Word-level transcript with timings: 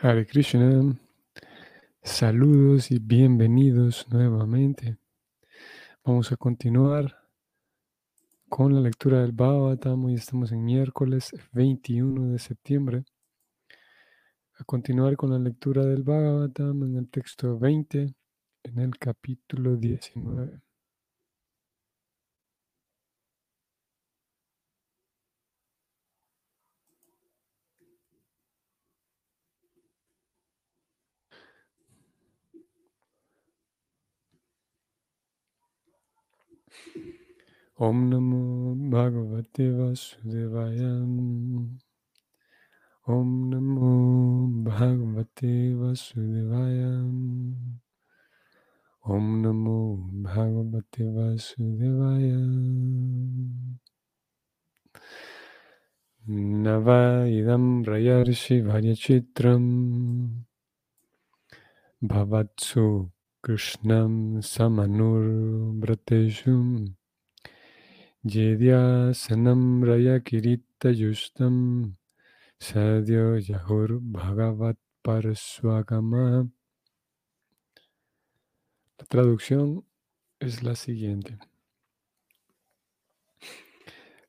Hare 0.00 0.26
Krishna, 0.26 0.96
saludos 2.04 2.92
y 2.92 3.00
bienvenidos 3.00 4.06
nuevamente. 4.08 4.96
Vamos 6.04 6.30
a 6.30 6.36
continuar 6.36 7.16
con 8.48 8.72
la 8.72 8.80
lectura 8.80 9.22
del 9.22 9.32
Bhagavatam. 9.32 10.04
Hoy 10.04 10.14
estamos 10.14 10.52
en 10.52 10.64
miércoles 10.64 11.32
21 11.50 12.30
de 12.30 12.38
septiembre. 12.38 13.06
A 14.60 14.62
continuar 14.62 15.16
con 15.16 15.30
la 15.30 15.38
lectura 15.40 15.84
del 15.84 16.04
Bhagavatam 16.04 16.84
en 16.84 16.96
el 16.98 17.10
texto 17.10 17.58
20, 17.58 18.14
en 18.62 18.78
el 18.78 18.96
capítulo 18.98 19.74
19. 19.74 20.60
ओम 37.78 37.98
नमो 38.10 38.40
भगवते 38.92 39.66
वासुदेवाय 39.78 40.80
ओम 43.06 43.28
नमो 43.50 43.92
भगवते 44.70 45.52
वासुदेवाय 45.80 46.80
ओम 49.04 49.26
नमो 49.42 49.78
भगवते 50.28 51.04
वासुदेवाय 51.16 52.30
नव 56.64 56.88
इदं 57.38 57.64
रयर्षिभयचित्रम् 57.88 59.70
भवत्सु 62.02 62.86
Krishnam 63.40 64.42
Samanur 64.42 65.72
Brateshum 65.80 66.94
Yedyasanam 68.26 69.84
Raya 69.84 70.18
Kirita 70.20 70.90
Yustam 70.90 71.94
Sadyo 72.60 73.38
Yahur 73.38 74.00
Bhagavat 74.00 74.76
Paraswagama. 75.04 76.50
La 78.98 79.04
traducción 79.06 79.84
es 80.40 80.64
la 80.64 80.74
siguiente. 80.74 81.38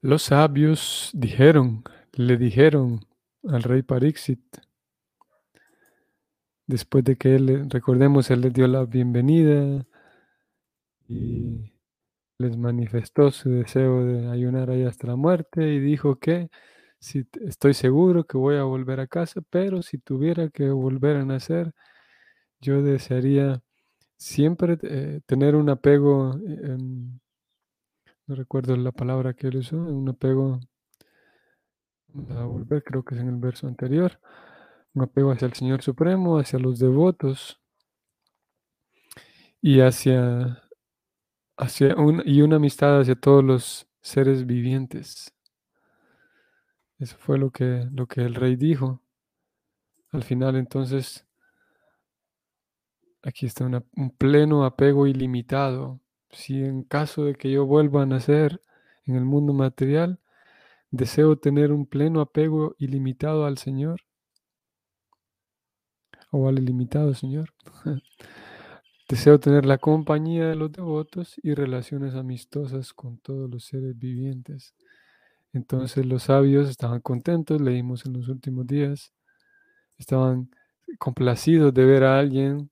Los 0.01 0.21
sabios 0.21 1.09
dijeron, 1.13 1.83
le 2.13 2.37
dijeron 2.37 3.07
al 3.47 3.63
rey 3.63 3.81
Pariksit, 3.81 4.39
después 6.69 7.03
de 7.03 7.15
que 7.17 7.35
él, 7.35 7.67
recordemos, 7.69 8.29
él 8.29 8.41
les 8.41 8.53
dio 8.53 8.67
la 8.67 8.85
bienvenida 8.85 9.85
y 11.07 11.73
les 12.37 12.57
manifestó 12.57 13.31
su 13.31 13.49
deseo 13.49 14.05
de 14.05 14.29
ayunar 14.29 14.69
ahí 14.69 14.83
hasta 14.83 15.07
la 15.07 15.15
muerte 15.15 15.67
y 15.73 15.79
dijo 15.79 16.19
que 16.19 16.49
si 16.99 17.27
estoy 17.41 17.73
seguro 17.73 18.25
que 18.25 18.37
voy 18.37 18.57
a 18.57 18.63
volver 18.63 18.99
a 18.99 19.07
casa, 19.07 19.41
pero 19.49 19.81
si 19.81 19.97
tuviera 19.97 20.49
que 20.49 20.69
volver 20.69 21.17
a 21.17 21.25
nacer, 21.25 21.73
yo 22.61 22.83
desearía 22.83 23.63
siempre 24.17 24.77
eh, 24.83 25.21
tener 25.25 25.55
un 25.55 25.69
apego, 25.69 26.35
eh, 26.47 26.77
no 28.27 28.35
recuerdo 28.35 28.75
la 28.77 28.91
palabra 28.91 29.33
que 29.33 29.47
él 29.47 29.57
usó, 29.57 29.77
un 29.77 30.07
apego, 30.09 30.59
a 32.29 32.43
volver, 32.43 32.83
creo 32.83 33.03
que 33.03 33.15
es 33.15 33.21
en 33.21 33.29
el 33.29 33.37
verso 33.37 33.67
anterior, 33.67 34.19
un 34.93 35.03
apego 35.03 35.31
hacia 35.31 35.47
el 35.47 35.53
Señor 35.53 35.81
Supremo, 35.81 36.39
hacia 36.39 36.59
los 36.59 36.79
devotos 36.79 37.59
y 39.61 39.81
hacia, 39.81 40.63
hacia 41.57 41.95
un, 41.95 42.23
y 42.25 42.41
una 42.41 42.57
amistad 42.57 43.01
hacia 43.01 43.15
todos 43.15 43.43
los 43.43 43.87
seres 44.01 44.45
vivientes. 44.45 45.33
Eso 46.97 47.17
fue 47.17 47.37
lo 47.37 47.51
que, 47.51 47.87
lo 47.91 48.07
que 48.07 48.21
el 48.21 48.35
rey 48.35 48.55
dijo. 48.55 49.01
Al 50.11 50.23
final, 50.23 50.55
entonces, 50.55 51.27
aquí 53.21 53.45
está 53.45 53.65
un 53.65 54.11
pleno 54.17 54.65
apego 54.65 55.07
ilimitado. 55.07 56.01
Si 56.31 56.63
en 56.63 56.83
caso 56.83 57.25
de 57.25 57.35
que 57.35 57.51
yo 57.51 57.65
vuelva 57.65 58.03
a 58.03 58.05
nacer 58.05 58.61
en 59.05 59.15
el 59.15 59.25
mundo 59.25 59.53
material, 59.53 60.19
deseo 60.91 61.37
tener 61.37 61.71
un 61.71 61.85
pleno 61.85 62.21
apego 62.21 62.75
ilimitado 62.79 63.45
al 63.45 63.57
Señor 63.57 64.01
o 66.31 66.47
al 66.47 66.59
ilimitado 66.59 67.13
Señor. 67.13 67.53
Deseo 69.09 69.39
tener 69.39 69.65
la 69.65 69.79
compañía 69.79 70.49
de 70.49 70.55
los 70.55 70.71
devotos 70.71 71.35
y 71.41 71.55
relaciones 71.55 72.13
amistosas 72.13 72.93
con 72.93 73.17
todos 73.17 73.49
los 73.49 73.65
seres 73.65 73.97
vivientes. 73.97 74.75
Entonces 75.51 76.05
los 76.05 76.23
sabios 76.23 76.69
estaban 76.69 77.01
contentos, 77.01 77.59
leímos 77.59 78.05
en 78.05 78.13
los 78.13 78.29
últimos 78.29 78.67
días, 78.67 79.11
estaban 79.97 80.51
complacidos 80.99 81.73
de 81.73 81.85
ver 81.85 82.03
a 82.03 82.19
alguien 82.19 82.69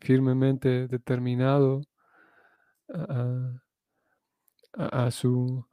firmemente 0.00 0.88
determinado 0.88 1.82
a, 4.72 5.10
su, 5.10 5.66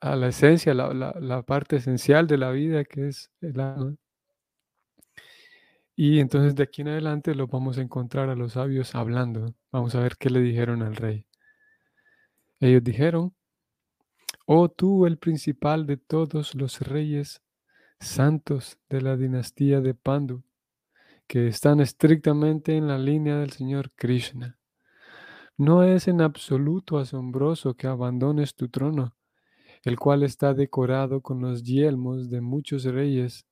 a, 0.00 0.16
la 0.16 0.28
esencia, 0.28 0.74
la, 0.74 0.92
la, 0.92 1.42
parte 1.42 1.76
esencial 1.76 2.26
de 2.26 2.38
la 2.38 2.50
vida 2.50 2.84
que 2.84 3.08
es 3.08 3.30
el 3.40 3.60
alma. 3.60 3.96
Y 6.00 6.20
entonces 6.20 6.54
de 6.54 6.62
aquí 6.62 6.82
en 6.82 6.88
adelante 6.88 7.34
lo 7.34 7.48
vamos 7.48 7.76
a 7.76 7.82
encontrar 7.82 8.28
a 8.28 8.36
los 8.36 8.52
sabios 8.52 8.94
hablando. 8.94 9.56
Vamos 9.72 9.96
a 9.96 10.00
ver 10.00 10.16
qué 10.16 10.30
le 10.30 10.38
dijeron 10.38 10.80
al 10.82 10.94
rey. 10.94 11.26
Ellos 12.60 12.84
dijeron, 12.84 13.34
oh 14.46 14.68
tú 14.68 15.06
el 15.06 15.18
principal 15.18 15.88
de 15.88 15.96
todos 15.96 16.54
los 16.54 16.82
reyes 16.82 17.42
santos 17.98 18.78
de 18.88 19.00
la 19.00 19.16
dinastía 19.16 19.80
de 19.80 19.94
Pandu, 19.94 20.44
que 21.26 21.48
están 21.48 21.80
estrictamente 21.80 22.76
en 22.76 22.86
la 22.86 22.96
línea 22.96 23.36
del 23.38 23.50
Señor 23.50 23.90
Krishna. 23.96 24.56
No 25.56 25.82
es 25.82 26.06
en 26.06 26.20
absoluto 26.20 26.98
asombroso 26.98 27.74
que 27.74 27.88
abandones 27.88 28.54
tu 28.54 28.68
trono, 28.68 29.16
el 29.82 29.98
cual 29.98 30.22
está 30.22 30.54
decorado 30.54 31.22
con 31.22 31.40
los 31.40 31.64
yelmos 31.64 32.30
de 32.30 32.40
muchos 32.40 32.84
reyes 32.84 33.47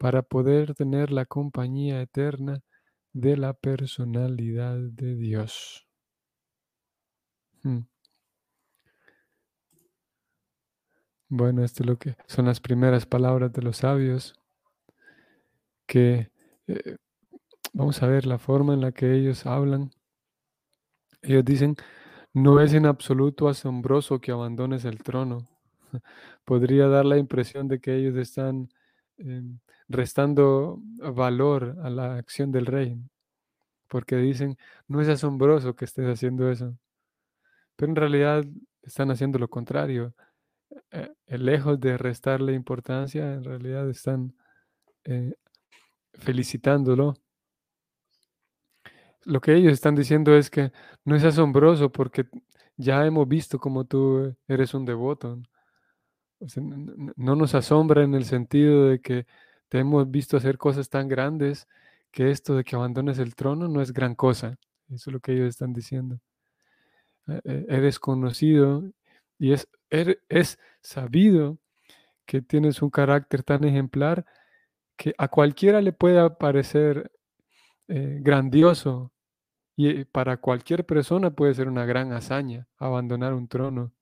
para 0.00 0.22
poder 0.22 0.74
tener 0.74 1.12
la 1.12 1.26
compañía 1.26 2.00
eterna 2.00 2.62
de 3.12 3.36
la 3.36 3.52
personalidad 3.52 4.78
de 4.78 5.14
Dios. 5.14 5.86
Hmm. 7.62 7.80
Bueno, 11.28 11.62
esto 11.62 11.82
es 11.82 11.86
lo 11.86 11.98
que 11.98 12.16
son 12.26 12.46
las 12.46 12.60
primeras 12.60 13.04
palabras 13.04 13.52
de 13.52 13.60
los 13.60 13.76
sabios, 13.76 14.40
que 15.86 16.30
eh, 16.66 16.96
vamos 17.74 18.02
a 18.02 18.06
ver 18.06 18.24
la 18.24 18.38
forma 18.38 18.72
en 18.72 18.80
la 18.80 18.92
que 18.92 19.14
ellos 19.14 19.44
hablan. 19.44 19.90
Ellos 21.20 21.44
dicen, 21.44 21.76
no 22.32 22.62
es 22.62 22.72
en 22.72 22.86
absoluto 22.86 23.50
asombroso 23.50 24.18
que 24.18 24.32
abandones 24.32 24.86
el 24.86 25.02
trono. 25.02 25.46
Podría 26.46 26.88
dar 26.88 27.04
la 27.04 27.18
impresión 27.18 27.68
de 27.68 27.80
que 27.80 27.96
ellos 27.96 28.16
están 28.16 28.70
em, 29.18 29.60
restando 29.90 30.80
valor 31.12 31.76
a 31.82 31.90
la 31.90 32.16
acción 32.16 32.52
del 32.52 32.66
rey, 32.66 32.96
porque 33.88 34.16
dicen, 34.16 34.56
no 34.86 35.00
es 35.00 35.08
asombroso 35.08 35.74
que 35.74 35.84
estés 35.84 36.06
haciendo 36.06 36.50
eso, 36.50 36.78
pero 37.76 37.90
en 37.90 37.96
realidad 37.96 38.44
están 38.82 39.10
haciendo 39.10 39.38
lo 39.38 39.48
contrario. 39.48 40.14
Eh, 40.92 41.10
eh, 41.26 41.38
lejos 41.38 41.80
de 41.80 41.98
restarle 41.98 42.54
importancia, 42.54 43.34
en 43.34 43.44
realidad 43.44 43.90
están 43.90 44.32
eh, 45.04 45.34
felicitándolo. 46.14 47.14
Lo 49.24 49.40
que 49.40 49.54
ellos 49.54 49.72
están 49.72 49.96
diciendo 49.96 50.34
es 50.36 50.50
que 50.50 50.72
no 51.04 51.16
es 51.16 51.24
asombroso 51.24 51.90
porque 51.90 52.26
ya 52.76 53.04
hemos 53.06 53.26
visto 53.28 53.58
como 53.58 53.84
tú 53.84 54.36
eres 54.46 54.72
un 54.72 54.84
devoto. 54.84 55.40
no 57.16 57.36
nos 57.36 57.54
asombra 57.54 58.02
en 58.04 58.14
el 58.14 58.24
sentido 58.24 58.86
de 58.88 59.00
que 59.00 59.26
te 59.70 59.78
hemos 59.78 60.10
visto 60.10 60.36
hacer 60.36 60.58
cosas 60.58 60.90
tan 60.90 61.08
grandes 61.08 61.68
que 62.10 62.30
esto 62.32 62.56
de 62.56 62.64
que 62.64 62.74
abandones 62.74 63.18
el 63.20 63.36
trono 63.36 63.68
no 63.68 63.80
es 63.80 63.92
gran 63.92 64.16
cosa. 64.16 64.58
Eso 64.88 65.10
es 65.10 65.14
lo 65.14 65.20
que 65.20 65.32
ellos 65.32 65.48
están 65.48 65.72
diciendo. 65.72 66.18
E, 67.28 67.40
e, 67.44 67.66
eres 67.68 68.00
conocido 68.00 68.82
y 69.38 69.52
es, 69.52 69.68
er, 69.88 70.20
es 70.28 70.58
sabido 70.82 71.58
que 72.26 72.42
tienes 72.42 72.82
un 72.82 72.90
carácter 72.90 73.44
tan 73.44 73.62
ejemplar 73.62 74.26
que 74.96 75.14
a 75.18 75.28
cualquiera 75.28 75.80
le 75.80 75.92
puede 75.92 76.28
parecer 76.30 77.12
eh, 77.86 78.18
grandioso 78.22 79.12
y 79.76 80.04
para 80.04 80.38
cualquier 80.38 80.84
persona 80.84 81.30
puede 81.30 81.54
ser 81.54 81.68
una 81.68 81.86
gran 81.86 82.12
hazaña 82.12 82.66
abandonar 82.76 83.34
un 83.34 83.46
trono. 83.46 83.92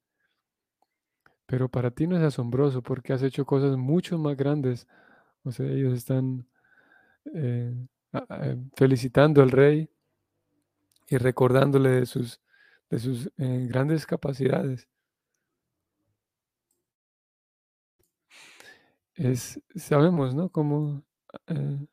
Pero 1.44 1.68
para 1.68 1.90
ti 1.90 2.06
no 2.06 2.16
es 2.16 2.22
asombroso 2.22 2.82
porque 2.82 3.12
has 3.12 3.22
hecho 3.22 3.44
cosas 3.44 3.76
mucho 3.76 4.18
más 4.18 4.34
grandes 4.34 4.86
ellos 5.60 5.94
están 5.94 6.46
eh, 7.34 7.74
felicitando 8.76 9.42
al 9.42 9.50
rey 9.50 9.90
y 11.08 11.16
recordándole 11.18 11.90
de 11.90 12.06
sus, 12.06 12.40
de 12.90 12.98
sus 12.98 13.30
eh, 13.38 13.66
grandes 13.68 14.06
capacidades. 14.06 14.88
Es, 19.14 19.60
sabemos, 19.74 20.34
¿no? 20.34 20.48
Como 20.48 21.02
eh, 21.48 21.86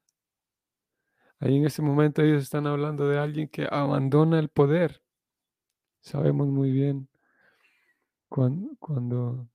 ahí 1.39 1.57
en 1.57 1.65
este 1.65 1.81
momento 1.81 2.21
ellos 2.21 2.43
están 2.43 2.67
hablando 2.67 3.07
de 3.07 3.17
alguien 3.17 3.47
que 3.49 3.67
abandona 3.69 4.39
el 4.39 4.49
poder. 4.49 5.01
Sabemos 6.01 6.47
muy 6.47 6.71
bien 6.71 7.09
cuando, 8.29 8.75
cuando 8.79 9.47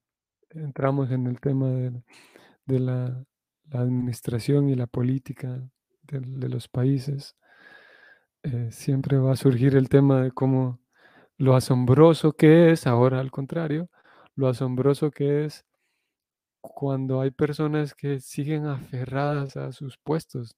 entramos 0.49 1.11
en 1.11 1.27
el 1.27 1.39
tema 1.39 1.69
de, 1.69 2.79
la, 2.79 3.25
administración 3.71 4.69
y 4.69 4.75
la 4.75 4.87
política 4.87 5.61
de, 6.03 6.49
los 6.49 6.67
países, 6.67 7.35
eh, 8.43 8.69
siempre 8.71 9.17
va 9.17 9.33
a 9.33 9.35
surgir 9.35 9.75
el 9.75 9.89
tema 9.89 10.21
de 10.21 10.31
cómo 10.31 10.79
lo 11.37 11.55
asombroso 11.55 12.33
que 12.33 12.71
es, 12.71 12.87
ahora 12.87 13.19
al 13.19 13.31
contrario, 13.31 13.89
lo 14.35 14.47
asombroso 14.47 15.11
que 15.11 15.45
es 15.45 15.65
cuando 16.61 17.21
hay 17.21 17.31
personas 17.31 17.95
que 17.95 18.19
siguen 18.19 18.65
aferradas 18.67 19.57
a 19.57 19.71
sus 19.71 19.97
puestos, 19.97 20.55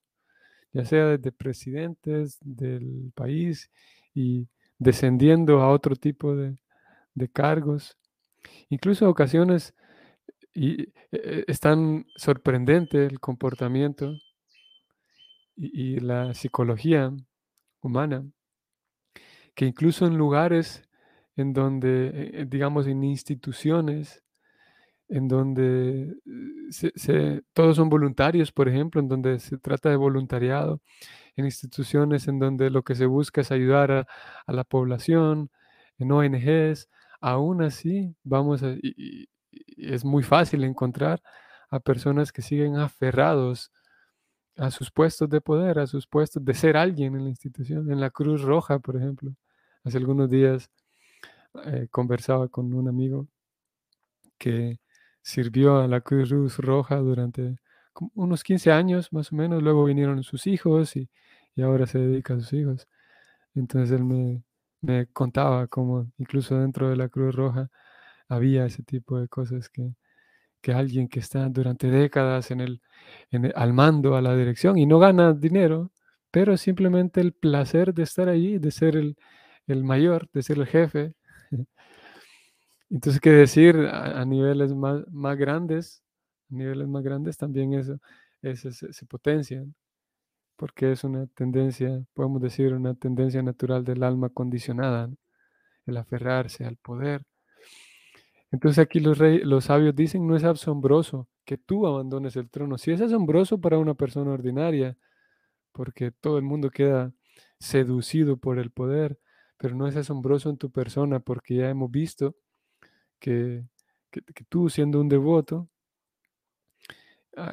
ya 0.73 0.85
sea 0.85 1.07
desde 1.07 1.31
presidentes 1.31 2.37
del 2.41 3.11
país 3.15 3.71
y 4.13 4.47
descendiendo 4.79 5.61
a 5.61 5.69
otro 5.69 5.95
tipo 5.95 6.35
de, 6.35 6.57
de 7.15 7.29
cargos. 7.29 7.97
Incluso 8.69 9.09
ocasiones 9.09 9.73
y, 10.53 10.83
e, 11.11 11.45
es 11.47 11.59
tan 11.59 12.05
sorprendente 12.15 13.05
el 13.05 13.19
comportamiento 13.19 14.13
y, 15.55 15.99
la 15.99 16.33
psicología 16.33 17.11
humana 17.81 18.25
que 19.55 19.65
incluso 19.65 20.05
en 20.07 20.17
lugares 20.17 20.83
en 21.35 21.53
donde, 21.53 22.07
eh, 22.07 22.31
eh, 22.41 22.45
digamos, 22.47 22.87
en 22.87 23.03
instituciones, 23.03 24.23
en 25.09 25.27
donde 25.27 26.15
eh, 27.07 27.41
todos 27.53 27.75
son 27.75 27.89
voluntarios, 27.89 28.51
por 28.51 28.69
ejemplo, 28.69 29.01
en 29.01 29.07
donde 29.07 29.39
se 29.39 29.57
trata 29.57 29.89
de 29.89 29.95
voluntariado, 29.95 30.81
en 31.35 31.45
instituciones 31.45 32.27
en 32.27 32.39
donde 32.39 32.69
lo 32.69 32.83
que 32.83 32.95
se 32.95 33.05
busca 33.05 33.41
es 33.41 33.51
ayudar 33.51 33.91
a, 33.91 34.53
la 34.53 34.63
población, 34.63 35.51
en 35.99 36.11
ONGs, 36.11 36.89
aún 37.21 37.63
así 37.63 38.15
vamos 38.23 38.63
a, 38.63 38.75
es 39.77 40.05
muy 40.05 40.23
fácil 40.23 40.63
encontrar 40.63 41.21
a 41.69 41.79
personas 41.79 42.31
que 42.31 42.41
siguen 42.41 42.77
aferrados 42.77 43.71
a 44.57 44.71
sus 44.71 44.91
puestos 44.91 45.29
de 45.29 45.41
poder, 45.41 45.79
a 45.79 45.87
sus 45.87 46.07
puestos 46.07 46.43
de 46.45 46.53
ser 46.53 46.77
alguien 46.77 47.15
en 47.15 47.23
la 47.23 47.29
institución. 47.29 47.91
En 47.91 47.99
la 47.99 48.11
Cruz 48.11 48.43
Roja, 48.43 48.79
por 48.79 48.95
ejemplo, 48.97 49.35
hace 49.83 49.97
algunos 49.97 50.29
días 50.29 50.69
eh, 51.65 51.87
conversaba 51.91 52.47
con 52.47 52.73
un 52.73 52.87
amigo 52.87 53.27
que 54.37 54.79
sirvió 55.21 55.79
a 55.79 55.87
la 55.87 56.01
Cruz 56.01 56.57
Roja 56.57 56.97
durante 56.97 57.57
unos 58.15 58.43
15 58.43 58.71
años 58.71 59.13
más 59.13 59.31
o 59.31 59.35
menos, 59.35 59.61
luego 59.63 59.85
vinieron 59.85 60.23
sus 60.23 60.47
hijos 60.47 60.95
y, 60.95 61.09
ahora 61.61 61.85
se 61.85 61.99
dedica 61.99 62.33
a 62.33 62.39
sus 62.39 62.53
hijos. 62.53 62.87
Entonces 63.55 63.91
él 63.91 64.03
me, 64.03 64.43
me 64.81 65.07
contaba 65.07 65.67
cómo 65.67 66.11
incluso 66.17 66.57
dentro 66.59 66.89
de 66.89 66.97
la 66.97 67.09
Cruz 67.09 67.35
Roja 67.35 67.69
había 68.35 68.65
ese 68.65 68.83
tipo 68.83 69.19
de 69.19 69.27
cosas 69.27 69.69
que, 69.69 69.95
que 70.61 70.73
alguien 70.73 71.07
que 71.09 71.19
está 71.19 71.49
durante 71.49 71.89
décadas 71.91 72.51
en 72.51 72.61
el, 72.61 72.81
en 73.31 73.51
al 73.55 73.73
mando, 73.73 74.15
a 74.15 74.21
la 74.21 74.35
dirección 74.35 74.77
y 74.77 74.85
no 74.85 74.99
gana 74.99 75.33
dinero, 75.33 75.91
pero 76.31 76.57
simplemente 76.57 77.21
el 77.21 77.33
placer 77.33 77.93
de 77.93 78.03
estar 78.03 78.29
allí, 78.29 78.59
de 78.59 78.71
ser 78.71 78.95
el, 78.97 79.17
el 79.67 79.83
mayor, 79.83 80.29
de 80.33 80.43
ser 80.43 80.57
el 80.59 80.67
jefe. 80.67 81.13
Entonces, 82.89 83.21
qué 83.21 83.31
decir 83.31 83.75
a, 83.91 84.23
niveles 84.25 84.73
más, 84.73 85.03
más, 85.11 85.37
grandes, 85.37 86.03
niveles 86.49 86.87
más 86.87 87.03
grandes 87.03 87.37
también 87.37 87.73
eso, 87.73 87.99
eso 88.41 88.71
se, 88.71 89.05
potencia, 89.07 89.65
porque 90.55 90.91
es 90.91 91.03
una 91.03 91.27
tendencia, 91.27 92.03
podemos 92.13 92.41
decir, 92.41 92.73
una 92.73 92.95
tendencia 92.95 93.41
natural 93.43 93.83
del 93.83 94.03
alma 94.03 94.29
condicionada, 94.29 95.09
el 95.85 95.97
aferrarse 95.97 96.65
al 96.65 96.77
poder. 96.77 97.25
Entonces 98.53 98.77
aquí 98.77 98.99
los, 98.99 99.17
los 99.19 99.65
sabios 99.65 99.95
dicen, 99.95 100.27
no 100.27 100.35
es 100.35 100.43
asombroso 100.43 101.27
que 101.43 101.57
tú 101.57 101.87
abandones 101.87 102.35
el 102.35 102.51
trono. 102.51 102.77
Si 102.77 102.91
es 102.91 103.01
asombroso 103.01 103.59
para 103.59 103.79
una 103.79 103.95
persona 103.95 104.31
ordinaria, 104.31 104.95
porque 105.71 106.11
todo 106.11 106.37
el 106.37 106.43
mundo 106.43 106.69
queda 106.69 107.11
seducido 107.59 108.37
por 108.37 108.59
el 108.59 108.69
poder, 108.69 109.19
pero 109.57 109.75
no 109.75 109.87
es 109.87 109.95
asombroso 109.95 110.51
en 110.51 110.57
tu 110.57 110.71
persona, 110.71 111.19
porque 111.19 111.55
ya 111.55 111.69
hemos 111.71 111.89
visto 111.89 112.35
que, 113.19 113.65
tú 114.49 114.69
siendo 114.69 115.01
un 115.01 115.09
devoto, 115.09 115.67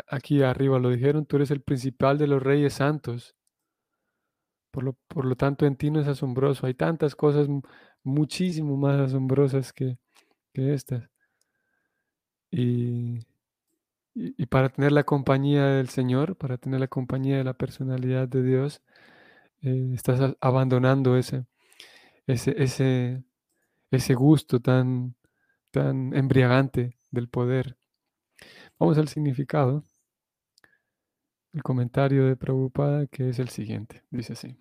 aquí 0.07 0.43
arriba 0.43 0.79
lo 0.79 0.91
dijeron, 0.91 1.25
tú 1.25 1.37
eres 1.37 1.51
el 1.51 1.63
principal 1.63 2.19
de 2.19 2.27
los 2.27 2.43
reyes 2.43 2.75
santos. 2.75 3.35
Por 4.71 4.85
lo, 4.85 4.99
por 5.09 5.25
lo 5.25 5.35
tanto, 5.35 5.65
en 5.65 5.77
ti 5.77 5.91
no 5.91 5.99
es 5.99 6.09
asombroso. 6.09 6.67
Hay 6.67 6.75
tantas 6.75 7.17
cosas 7.17 7.49
muchísimo 8.03 8.77
más 8.77 9.01
asombrosas 9.01 9.73
que, 9.73 9.99
que 10.53 10.75
estas. 10.75 11.09
Y, 12.51 13.21
y, 14.15 14.47
para 14.47 14.71
tener 14.71 14.93
la 14.93 15.05
compañía 15.05 15.67
del 15.67 15.89
Señor, 15.89 16.37
para 16.37 16.59
tener 16.59 16.81
la 16.81 16.89
compañía 16.89 17.39
de 17.39 17.45
la 17.45 17.55
personalidad 17.55 18.29
de 18.29 18.43
Dios, 18.43 18.83
eh, 19.63 19.93
estás 19.95 20.37
abandonando 20.41 21.17
ese, 21.17 21.47
ese, 22.27 22.55
ese, 22.63 23.25
ese 23.91 24.15
gusto 24.15 24.61
tan, 24.61 25.17
tan 25.71 26.15
embriagante 26.17 26.99
del 27.11 27.29
poder. 27.29 27.79
Vamos 28.79 28.99
al 28.99 29.09
significado. 29.09 29.85
El 31.53 31.63
comentario 31.63 32.27
de 32.27 32.37
Prabhupada, 32.37 33.07
que 33.07 33.29
es 33.29 33.39
el 33.39 33.49
siguiente, 33.49 34.05
dice 34.11 34.35
así. 34.35 34.57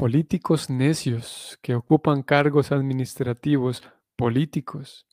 Políticos 0.00 0.70
necios 0.70 1.58
que 1.60 1.74
ocupan 1.74 2.22
cargos 2.22 2.72
administrativos 2.72 3.82
políticos 4.16 5.06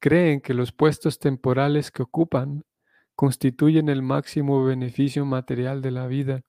creen 0.00 0.40
que 0.40 0.54
los 0.54 0.72
puestos 0.72 1.18
temporales 1.18 1.90
que 1.90 2.02
ocupan 2.02 2.64
constituyen 3.14 3.90
el 3.90 4.00
máximo 4.00 4.64
beneficio 4.64 5.26
material 5.26 5.82
de 5.82 5.90
la 5.90 6.06
vida 6.06 6.40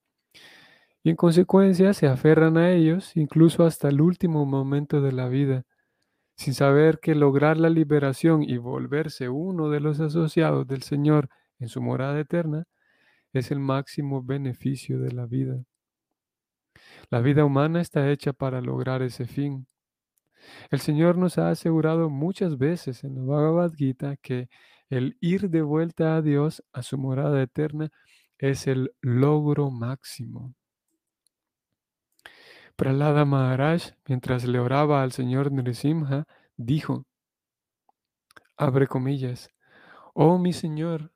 y 1.03 1.09
en 1.09 1.17
consecuencia 1.17 1.93
se 1.93 2.07
aferran 2.07 2.55
a 2.55 2.71
ellos 2.71 3.17
incluso 3.17 3.65
hasta 3.65 3.89
el 3.89 3.99
último 3.99 4.45
momento 4.45 5.01
de 5.01 5.11
la 5.11 5.27
vida, 5.27 5.65
sin 6.37 6.53
saber 6.53 7.01
que 7.01 7.15
lograr 7.15 7.57
la 7.57 7.69
liberación 7.69 8.43
y 8.43 8.55
volverse 8.59 9.27
uno 9.27 9.69
de 9.69 9.81
los 9.81 9.99
asociados 9.99 10.65
del 10.67 10.83
Señor 10.83 11.27
en 11.59 11.67
su 11.67 11.81
morada 11.81 12.17
eterna 12.17 12.63
es 13.33 13.51
el 13.51 13.59
máximo 13.59 14.23
beneficio 14.23 14.99
de 14.99 15.11
la 15.11 15.25
vida. 15.25 15.65
La 17.09 17.21
vida 17.21 17.45
humana 17.45 17.81
está 17.81 18.09
hecha 18.09 18.33
para 18.33 18.61
lograr 18.61 19.01
ese 19.01 19.25
fin. 19.25 19.67
El 20.71 20.79
Señor 20.79 21.17
nos 21.17 21.37
ha 21.37 21.49
asegurado 21.49 22.09
muchas 22.09 22.57
veces 22.57 23.03
en 23.03 23.15
la 23.15 23.21
Bhagavad 23.23 23.73
Gita 23.73 24.17
que 24.17 24.49
el 24.89 25.17
ir 25.21 25.49
de 25.49 25.61
vuelta 25.61 26.15
a 26.15 26.21
Dios, 26.21 26.63
a 26.73 26.83
su 26.83 26.97
morada 26.97 27.41
eterna, 27.41 27.89
es 28.37 28.67
el 28.67 28.93
logro 29.01 29.71
máximo. 29.71 30.53
Prahlada 32.75 33.23
Maharaj, 33.23 33.93
mientras 34.07 34.45
le 34.45 34.59
oraba 34.59 35.03
al 35.03 35.11
Señor 35.11 35.51
Nrisimha, 35.51 36.25
dijo, 36.57 37.05
abre 38.57 38.87
comillas, 38.87 39.49
Oh 40.13 40.37
mi 40.37 40.53
Señor, 40.53 41.12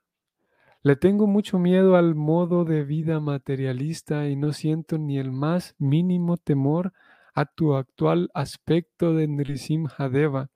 le 0.87 0.95
tengo 0.95 1.27
mucho 1.27 1.59
miedo 1.59 1.97
al 1.97 2.15
modo 2.15 2.63
de 2.63 2.85
vida 2.85 3.19
materialista 3.19 4.29
y 4.29 4.37
no 4.37 4.53
siento 4.53 4.97
ni 4.97 5.19
el 5.19 5.33
más 5.33 5.75
mínimo 5.77 6.37
temor 6.37 6.93
a 7.35 7.43
tu 7.43 7.75
actual 7.75 8.31
aspecto 8.33 9.13
de 9.13 9.27
Nrisimhadeva, 9.27 10.49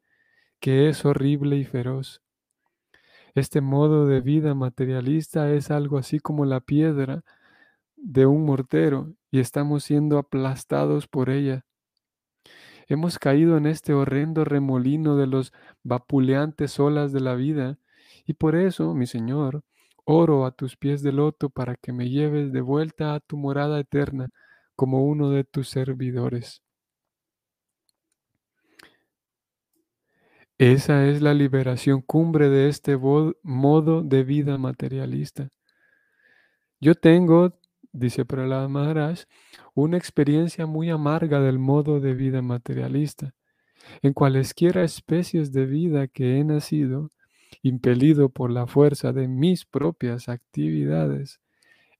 que 0.61 0.87
es 0.87 1.03
horrible 1.03 1.57
y 1.57 1.65
feroz. 1.65 2.21
Este 3.35 3.59
modo 3.59 4.07
de 4.07 4.21
vida 4.21 4.55
materialista 4.55 5.51
es 5.51 5.69
algo 5.69 5.97
así 5.97 6.19
como 6.19 6.45
la 6.45 6.61
piedra 6.61 7.25
de 7.97 8.25
un 8.25 8.45
mortero 8.45 9.11
y 9.31 9.41
estamos 9.41 9.83
siendo 9.83 10.17
aplastados 10.17 11.09
por 11.09 11.29
ella. 11.29 11.65
Hemos 12.87 13.19
caído 13.19 13.57
en 13.57 13.65
este 13.65 13.93
horrendo 13.93 14.45
remolino 14.45 15.17
de 15.17 15.27
los 15.27 15.51
vapuleantes 15.83 16.79
olas 16.79 17.11
de 17.11 17.19
la 17.19 17.35
vida 17.35 17.79
y 18.25 18.35
por 18.35 18.55
eso, 18.55 18.93
mi 18.93 19.07
Señor, 19.07 19.65
Oro 20.03 20.45
a 20.45 20.51
tus 20.51 20.75
pies 20.77 21.03
de 21.03 21.11
loto 21.11 21.49
para 21.49 21.75
que 21.75 21.91
me 21.93 22.09
lleves 22.09 22.51
de 22.51 22.61
vuelta 22.61 23.13
a 23.13 23.19
tu 23.19 23.37
morada 23.37 23.79
eterna 23.79 24.29
como 24.75 25.05
uno 25.05 25.29
de 25.29 25.43
tus 25.43 25.69
servidores. 25.69 26.61
Esa 30.57 31.07
es 31.07 31.21
la 31.21 31.33
liberación 31.33 32.01
cumbre 32.01 32.49
de 32.49 32.69
este 32.69 32.95
modo 32.95 34.03
de 34.03 34.23
vida 34.23 34.57
materialista. 34.59 35.49
Yo 36.79 36.95
tengo, 36.95 37.57
dice 37.91 38.25
Prahlad 38.25 38.69
Maharaj, 38.69 39.21
una 39.73 39.97
experiencia 39.97 40.67
muy 40.67 40.89
amarga 40.89 41.39
del 41.39 41.57
modo 41.57 41.99
de 41.99 42.13
vida 42.13 42.41
materialista. 42.41 43.33
En 44.01 44.13
cualesquiera 44.13 44.83
especies 44.83 45.51
de 45.51 45.65
vida 45.65 46.07
que 46.07 46.37
he 46.37 46.43
nacido, 46.43 47.09
impelido 47.63 48.29
por 48.29 48.51
la 48.51 48.67
fuerza 48.67 49.13
de 49.13 49.27
mis 49.27 49.65
propias 49.65 50.29
actividades, 50.29 51.39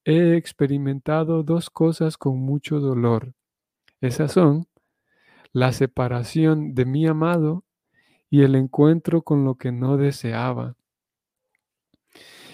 he 0.06 0.36
experimentado 0.36 1.44
dos 1.44 1.70
cosas 1.70 2.18
con 2.18 2.39
mucho 2.39 2.80
dolor. 2.80 3.34
Esas 4.00 4.32
son 4.32 4.68
la 5.53 5.72
separación 5.74 6.74
de 6.74 6.86
mi 6.86 7.06
amado 7.06 7.63
y 8.30 8.44
el 8.44 8.56
encuentro 8.56 9.22
con 9.22 9.44
lo 9.46 9.56
que 9.56 9.72
no 9.72 9.98
deseaba. 9.98 10.75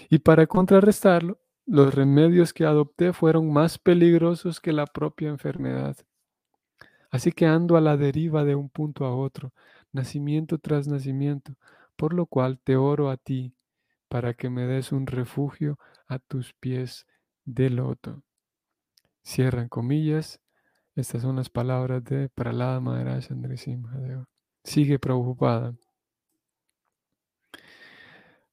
Y 0.09 0.19
para 0.19 0.47
contrarrestarlo, 0.47 1.39
los 1.65 1.93
remedios 1.93 2.53
que 2.53 2.65
adopté 2.65 3.13
fueron 3.13 3.51
más 3.51 3.77
peligrosos 3.77 4.59
que 4.59 4.71
la 4.71 4.85
propia 4.85 5.29
enfermedad. 5.29 5.97
Así 7.11 7.31
que 7.31 7.45
ando 7.45 7.77
a 7.77 7.81
la 7.81 7.97
deriva 7.97 8.43
de 8.43 8.55
un 8.55 8.69
punto 8.69 9.05
a 9.05 9.15
otro, 9.15 9.53
nacimiento 9.91 10.57
tras 10.59 10.87
nacimiento, 10.87 11.55
por 11.97 12.13
lo 12.13 12.27
cual 12.27 12.59
te 12.59 12.77
oro 12.77 13.09
a 13.09 13.17
ti 13.17 13.53
para 14.07 14.33
que 14.33 14.49
me 14.49 14.65
des 14.65 14.91
un 14.91 15.07
refugio 15.07 15.77
a 16.07 16.19
tus 16.19 16.53
pies 16.53 17.05
de 17.43 17.69
loto. 17.69 18.23
Cierran 19.23 19.67
comillas. 19.67 20.39
Estas 20.95 21.21
son 21.21 21.35
las 21.35 21.49
palabras 21.49 22.03
de 22.05 22.29
Pralada 22.29 22.79
Maharaj 22.79 23.31
Andresimhadeva. 23.31 24.25
Sigue 24.63 24.99
preocupada. 24.99 25.75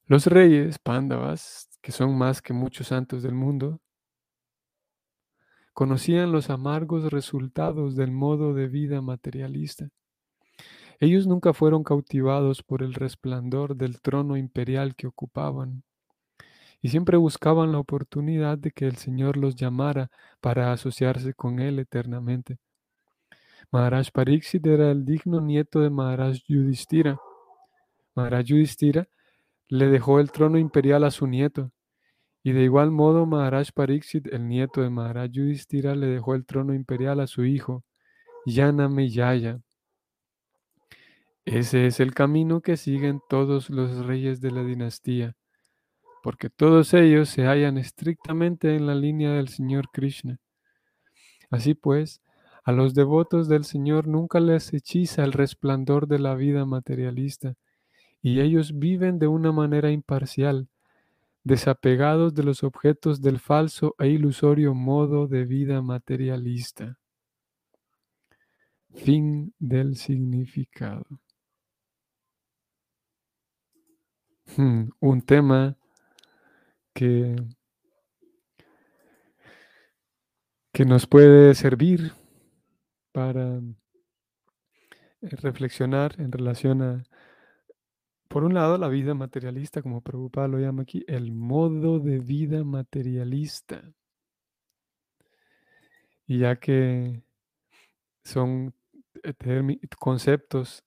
Los 0.06 0.26
reyes, 0.26 0.78
Pándavas, 0.78 1.70
que 1.80 1.92
son 1.92 2.18
más 2.18 2.42
que 2.42 2.52
muchos 2.52 2.88
santos 2.88 3.22
del 3.22 3.34
mundo, 3.34 3.80
conocían 5.72 6.30
los 6.32 6.50
amargos 6.50 7.10
resultados 7.10 7.96
del 7.96 8.12
modo 8.12 8.52
de 8.52 8.68
vida 8.68 9.00
materialista. 9.00 9.88
Ellos 11.00 11.26
nunca 11.26 11.52
fueron 11.52 11.84
cautivados 11.84 12.62
por 12.62 12.82
el 12.82 12.94
resplandor 12.94 13.76
del 13.76 14.00
trono 14.00 14.36
imperial 14.36 14.94
que 14.94 15.06
ocupaban 15.06 15.82
y 16.84 16.90
siempre 16.90 17.16
buscaban 17.16 17.72
la 17.72 17.78
oportunidad 17.78 18.58
de 18.58 18.70
que 18.70 18.86
el 18.86 18.96
Señor 18.96 19.38
los 19.38 19.56
llamara 19.56 20.10
para 20.42 20.70
asociarse 20.70 21.32
con 21.32 21.58
Él 21.58 21.78
eternamente. 21.78 22.58
Maharaj 23.70 24.10
Pariksit 24.12 24.66
era 24.66 24.90
el 24.90 25.06
digno 25.06 25.40
nieto 25.40 25.80
de 25.80 25.88
Maharaj 25.88 26.40
Yudhishthira. 26.46 27.18
Maharaj 28.14 28.44
Yudhishthira 28.44 29.08
le 29.68 29.86
dejó 29.86 30.20
el 30.20 30.30
trono 30.30 30.58
imperial 30.58 31.04
a 31.04 31.10
su 31.10 31.26
nieto, 31.26 31.72
y 32.42 32.52
de 32.52 32.64
igual 32.64 32.90
modo 32.90 33.24
Maharaj 33.24 33.70
Pariksit, 33.72 34.26
el 34.26 34.46
nieto 34.46 34.82
de 34.82 34.90
Maharaj 34.90 35.30
Yudhishthira, 35.30 35.94
le 35.94 36.08
dejó 36.08 36.34
el 36.34 36.44
trono 36.44 36.74
imperial 36.74 37.18
a 37.20 37.26
su 37.26 37.46
hijo, 37.46 37.82
Yanameyaya. 38.44 39.60
Ese 41.44 41.86
es 41.86 42.00
el 42.00 42.14
camino 42.14 42.60
que 42.60 42.76
siguen 42.76 43.20
todos 43.28 43.70
los 43.70 44.06
reyes 44.06 44.40
de 44.40 44.50
la 44.50 44.64
dinastía 44.64 45.36
porque 46.24 46.48
todos 46.48 46.94
ellos 46.94 47.28
se 47.28 47.44
hallan 47.44 47.76
estrictamente 47.76 48.74
en 48.74 48.86
la 48.86 48.94
línea 48.94 49.32
del 49.32 49.48
Señor 49.48 49.90
Krishna. 49.92 50.38
Así 51.50 51.74
pues, 51.74 52.22
a 52.64 52.72
los 52.72 52.94
devotos 52.94 53.46
del 53.46 53.66
Señor 53.66 54.08
nunca 54.08 54.40
les 54.40 54.72
hechiza 54.72 55.22
el 55.22 55.34
resplandor 55.34 56.08
de 56.08 56.18
la 56.18 56.34
vida 56.34 56.64
materialista, 56.64 57.56
y 58.22 58.40
ellos 58.40 58.78
viven 58.78 59.18
de 59.18 59.26
una 59.26 59.52
manera 59.52 59.90
imparcial, 59.90 60.68
desapegados 61.42 62.34
de 62.34 62.44
los 62.44 62.64
objetos 62.64 63.20
del 63.20 63.38
falso 63.38 63.94
e 63.98 64.08
ilusorio 64.08 64.72
modo 64.72 65.26
de 65.26 65.44
vida 65.44 65.82
materialista. 65.82 66.96
Fin 68.94 69.52
del 69.58 69.98
significado. 69.98 71.04
Hmm, 71.06 71.16
un 74.56 75.22
tema 75.22 75.76
que, 76.92 77.36
que 80.72 80.84
nos 80.84 81.06
puede 81.06 81.54
servir 81.54 82.12
para 83.12 83.58
eh, 83.58 83.62
reflexionar 85.22 86.14
en 86.18 86.32
relación 86.32 86.82
a, 86.82 87.04
por 88.28 88.44
un 88.44 88.54
lado, 88.54 88.78
la 88.78 88.88
vida 88.88 89.14
materialista, 89.14 89.80
como 89.80 90.00
Prabhupada 90.00 90.48
lo 90.48 90.58
llama 90.58 90.82
aquí, 90.82 91.04
el 91.06 91.30
modo 91.30 92.00
de 92.00 92.18
vida 92.18 92.64
materialista. 92.64 93.94
Y 96.26 96.38
ya 96.38 96.56
que 96.56 97.22
son 98.24 98.74
eh, 99.22 99.78
conceptos, 99.98 100.83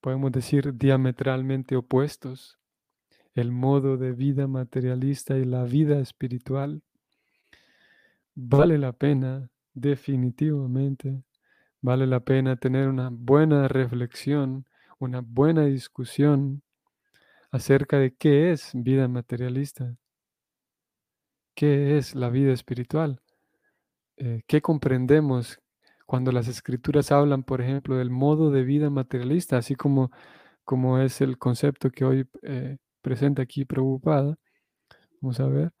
podemos 0.00 0.32
decir, 0.32 0.74
diametralmente 0.76 1.76
opuestos, 1.76 2.58
el 3.34 3.52
modo 3.52 3.96
de 3.96 4.12
vida 4.12 4.46
materialista 4.46 5.36
y 5.36 5.44
la 5.44 5.64
vida 5.64 6.00
espiritual, 6.00 6.82
vale 8.34 8.78
la 8.78 8.92
pena, 8.92 9.50
definitivamente, 9.74 11.22
vale 11.80 12.06
la 12.06 12.20
pena 12.20 12.56
tener 12.56 12.88
una 12.88 13.10
buena 13.12 13.68
reflexión, 13.68 14.66
una 14.98 15.20
buena 15.20 15.66
discusión 15.66 16.62
acerca 17.50 17.98
de 17.98 18.14
qué 18.14 18.52
es 18.52 18.70
vida 18.74 19.08
materialista, 19.08 19.96
qué 21.54 21.98
es 21.98 22.14
la 22.14 22.30
vida 22.30 22.52
espiritual, 22.52 23.20
eh, 24.16 24.42
qué 24.46 24.62
comprendemos 24.62 25.60
cuando 26.06 26.32
las 26.32 26.48
escrituras 26.48 27.12
hablan, 27.12 27.42
por 27.44 27.60
ejemplo, 27.60 27.96
del 27.96 28.10
modo 28.10 28.50
de 28.50 28.64
vida 28.64 28.90
materialista, 28.90 29.58
así 29.58 29.74
como, 29.76 30.10
como 30.64 31.00
es 31.00 31.20
el 31.20 31.38
concepto 31.38 31.90
que 31.90 32.04
hoy 32.04 32.28
eh, 32.42 32.78
presenta 33.02 33.42
aquí 33.42 33.64
preocupada. 33.64 34.36
Vamos 35.20 35.40
a 35.40 35.46
ver. 35.48 35.72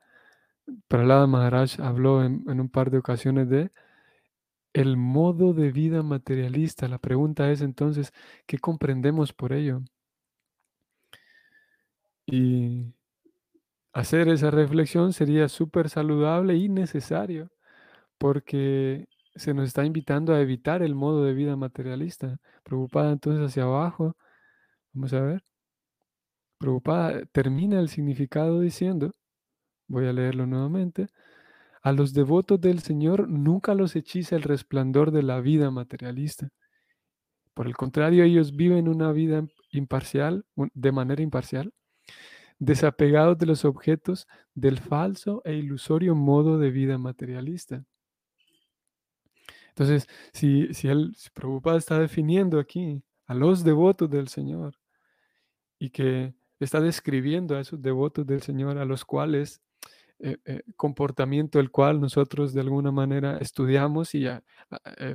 Prahlada 0.88 1.26
Maharaj 1.26 1.80
habló 1.80 2.24
en, 2.24 2.42
un 2.48 2.68
par 2.68 2.90
de 2.90 2.98
ocasiones 2.98 3.48
de 3.48 3.70
el 4.72 4.96
modo 4.96 5.54
de 5.54 5.72
vida 5.72 6.02
materialista. 6.02 6.88
La 6.88 6.98
pregunta 6.98 7.50
es 7.50 7.62
entonces, 7.62 8.12
¿qué 8.46 8.58
comprendemos 8.58 9.32
por 9.32 9.52
ello? 9.52 9.82
Y 12.26 12.92
hacer 13.92 14.28
esa 14.28 14.50
reflexión 14.50 15.12
sería 15.12 15.48
súper 15.48 15.88
saludable 15.88 16.56
y 16.56 16.68
necesario, 16.68 17.50
porque 18.18 19.08
se 19.36 19.54
nos 19.54 19.68
está 19.68 19.84
invitando 19.84 20.34
a 20.34 20.40
evitar 20.40 20.82
el 20.82 20.94
modo 20.94 21.24
de 21.24 21.34
vida 21.34 21.56
materialista. 21.56 22.38
Preocupada 22.64 23.12
entonces 23.12 23.44
hacia 23.46 23.64
abajo. 23.64 24.16
Vamos 24.92 25.12
a 25.12 25.20
ver. 25.20 25.42
Preocupada 26.58 27.24
termina 27.32 27.80
el 27.80 27.88
significado 27.88 28.60
diciendo, 28.60 29.12
voy 29.88 30.06
a 30.06 30.12
leerlo 30.12 30.46
nuevamente, 30.46 31.08
a 31.82 31.92
los 31.92 32.12
devotos 32.14 32.60
del 32.60 32.80
Señor 32.80 33.28
nunca 33.28 33.74
los 33.74 33.94
hechiza 33.94 34.36
el 34.36 34.42
resplandor 34.42 35.12
de 35.12 35.22
la 35.22 35.40
vida 35.40 35.70
materialista. 35.70 36.48
Por 37.54 37.66
el 37.66 37.76
contrario, 37.76 38.24
ellos 38.24 38.56
viven 38.56 38.88
una 38.88 39.12
vida 39.12 39.46
imparcial, 39.70 40.44
de 40.56 40.92
manera 40.92 41.22
imparcial, 41.22 41.72
desapegados 42.58 43.38
de 43.38 43.46
los 43.46 43.64
objetos 43.64 44.26
del 44.54 44.78
falso 44.78 45.42
e 45.44 45.54
ilusorio 45.54 46.14
modo 46.14 46.58
de 46.58 46.70
vida 46.70 46.98
materialista. 46.98 47.84
Entonces, 49.76 50.06
si, 50.32 50.72
si 50.72 50.88
él, 50.88 51.12
si 51.16 51.28
Prabhupada 51.30 51.76
está 51.76 51.98
definiendo 51.98 52.58
aquí 52.58 53.02
a 53.26 53.34
los 53.34 53.62
devotos 53.62 54.08
del 54.08 54.28
Señor 54.28 54.74
y 55.78 55.90
que 55.90 56.34
está 56.58 56.80
describiendo 56.80 57.56
a 57.56 57.60
esos 57.60 57.82
devotos 57.82 58.26
del 58.26 58.40
Señor, 58.40 58.78
a 58.78 58.86
los 58.86 59.04
cuales, 59.04 59.60
eh, 60.18 60.38
eh, 60.46 60.62
comportamiento 60.76 61.60
el 61.60 61.70
cual 61.70 62.00
nosotros 62.00 62.54
de 62.54 62.62
alguna 62.62 62.90
manera 62.90 63.36
estudiamos 63.38 64.14
y 64.14 64.26
eh, 64.26 64.40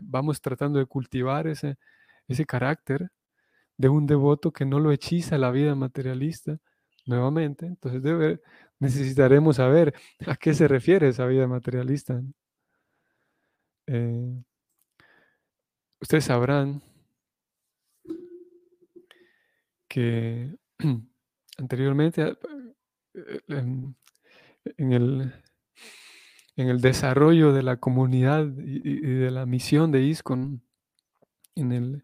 vamos 0.03 0.41
tratando 0.41 0.77
de 0.77 0.85
cultivar 0.85 1.47
ese, 1.47 1.77
ese 2.27 2.45
carácter 2.45 3.09
de 3.77 3.89
un 3.89 4.05
devoto 4.07 4.53
que 4.53 4.65
no 4.65 4.79
lo 4.79 4.91
hechiza 4.91 5.39
la 5.39 5.51
vida 5.51 5.75
materialista 5.75 6.59
nuevamente. 7.07 7.67
Entonces 7.67 8.39
necesitaremos 8.79 9.57
saber 9.57 9.95
a 10.27 10.35
qué 10.37 10.53
se 10.53 10.67
refiere 10.67 11.09
esa 11.09 11.25
vida 11.27 11.47
materialista. 11.47 12.21
Ustedes 16.01 16.25
sabrán 16.25 16.81
que 19.87 20.55
anteriormente 21.57 22.21
eh, 22.23 22.37
eh, 23.13 23.41
en, 24.77 24.93
el, 24.93 25.33
en, 26.55 26.69
el, 26.69 26.81
desarrollo 26.81 27.53
de 27.53 27.63
la 27.63 27.77
comunidad 27.77 28.47
y, 28.57 29.01
de 29.01 29.31
la 29.31 29.45
misión 29.45 29.91
de 29.91 30.01
ISCON, 30.01 30.63
en 31.55 31.71
el, 31.71 32.03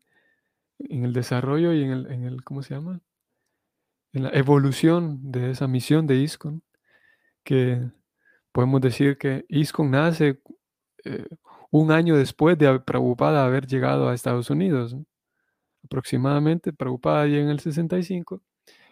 en 0.80 1.06
el 1.06 1.14
desarrollo 1.14 1.74
y 1.74 1.84
en 1.84 1.92
el, 1.92 2.12
en 2.12 2.24
el, 2.24 2.44
¿cómo 2.44 2.62
se 2.62 2.76
llama? 2.76 3.02
En 4.14 4.24
la 4.24 4.30
evolución 4.30 5.32
de 5.32 5.52
esa 5.52 5.68
misión 5.68 6.08
de 6.08 6.16
ISCON, 6.18 6.64
que 7.44 7.90
podemos 8.52 8.82
decir 8.82 9.18
que 9.18 9.46
ISKCON 9.48 9.92
nace 9.92 10.42
eh, 11.06 11.26
un 11.78 11.92
año 11.92 12.18
después 12.18 12.58
de 12.58 12.80
Prabhupada 12.80 13.46
haber 13.46 13.68
llegado 13.68 14.10
a 14.10 14.14
Estados 14.14 14.50
Unidos. 14.50 14.96
Aproximadamente, 15.84 16.74
Prabhupada 16.74 17.26
llega 17.28 17.44
en 17.44 17.50
el 17.50 17.60
65, 17.60 18.42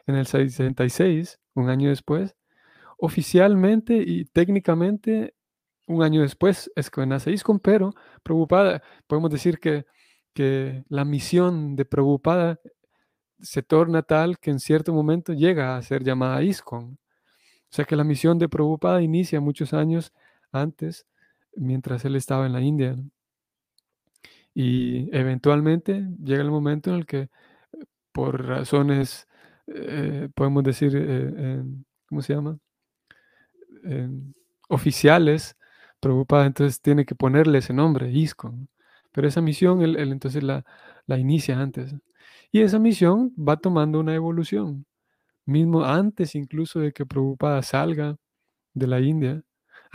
en 0.08 0.16
el 0.16 0.28
66, 0.28 1.40
un 1.56 1.70
año 1.70 1.90
después, 1.90 2.36
oficialmente 2.98 3.96
y 3.98 4.26
técnicamente 4.26 5.36
un 5.88 6.04
año 6.04 6.22
después 6.22 6.72
es 6.76 6.90
que 6.90 7.06
nace 7.06 7.32
ISKCON, 7.32 7.60
pero 7.60 7.94
Prabhupada, 8.24 8.82
podemos 9.08 9.32
decir 9.32 9.60
que, 9.60 9.86
que 10.34 10.84
la 10.90 11.06
misión 11.06 11.76
de 11.76 11.86
Prabhupada 11.86 12.60
se 13.40 13.62
torna 13.64 14.02
tal 14.04 14.40
que 14.40 14.52
en 14.52 14.60
cierto 14.60 14.94
momento 14.94 15.34
llega 15.34 15.76
a 15.78 15.82
ser 15.82 16.04
llamada 16.04 16.44
ISKCON. 16.44 16.94
O 16.94 17.76
sea 17.76 17.86
que 17.86 17.96
la 17.96 18.04
misión 18.04 18.40
de 18.40 18.50
Prabhupada 18.50 19.02
inicia 19.02 19.42
muchos 19.42 19.74
años 19.74 20.14
antes, 20.52 21.06
mientras 21.56 22.06
él 22.06 22.16
estaba 22.16 22.46
en 22.46 22.54
la 22.54 22.62
India. 22.62 22.96
Y 24.54 25.10
eventualmente 25.16 26.08
llega 26.24 26.42
el 26.42 26.52
momento 26.52 26.90
en 26.92 26.98
el 26.98 27.06
que, 27.06 27.30
por 28.14 28.46
razones, 28.48 29.28
eh, 29.68 30.30
podemos 30.36 30.64
decir, 30.64 30.94
eh, 30.96 31.64
¿cómo 32.08 32.22
se 32.22 32.34
llama? 32.36 32.60
oficiales, 34.70 35.58
Prabhupada 36.00 36.46
entonces 36.46 36.82
tiene 36.82 37.06
que 37.06 37.16
ponerle 37.16 37.60
ese 37.60 37.74
nombre, 37.74 38.12
ISKCON. 38.12 38.70
Pero 39.12 39.28
esa 39.28 39.42
misión 39.42 39.82
él, 39.82 39.96
entonces 39.98 40.44
la, 40.44 40.66
la 41.08 41.18
inicia 41.18 41.60
antes. 41.60 41.96
Y 42.52 42.62
esa 42.62 42.80
misión 42.80 43.34
va 43.38 43.58
tomando 43.58 44.00
una 44.00 44.16
evolución 44.16 44.86
mismo 45.46 45.86
antes 45.86 46.36
incluso 46.36 46.80
de 46.80 46.94
que 46.94 47.06
Prabhupada 47.06 47.62
salga 47.64 48.18
de 48.76 48.88
la 48.88 49.02
India, 49.02 49.44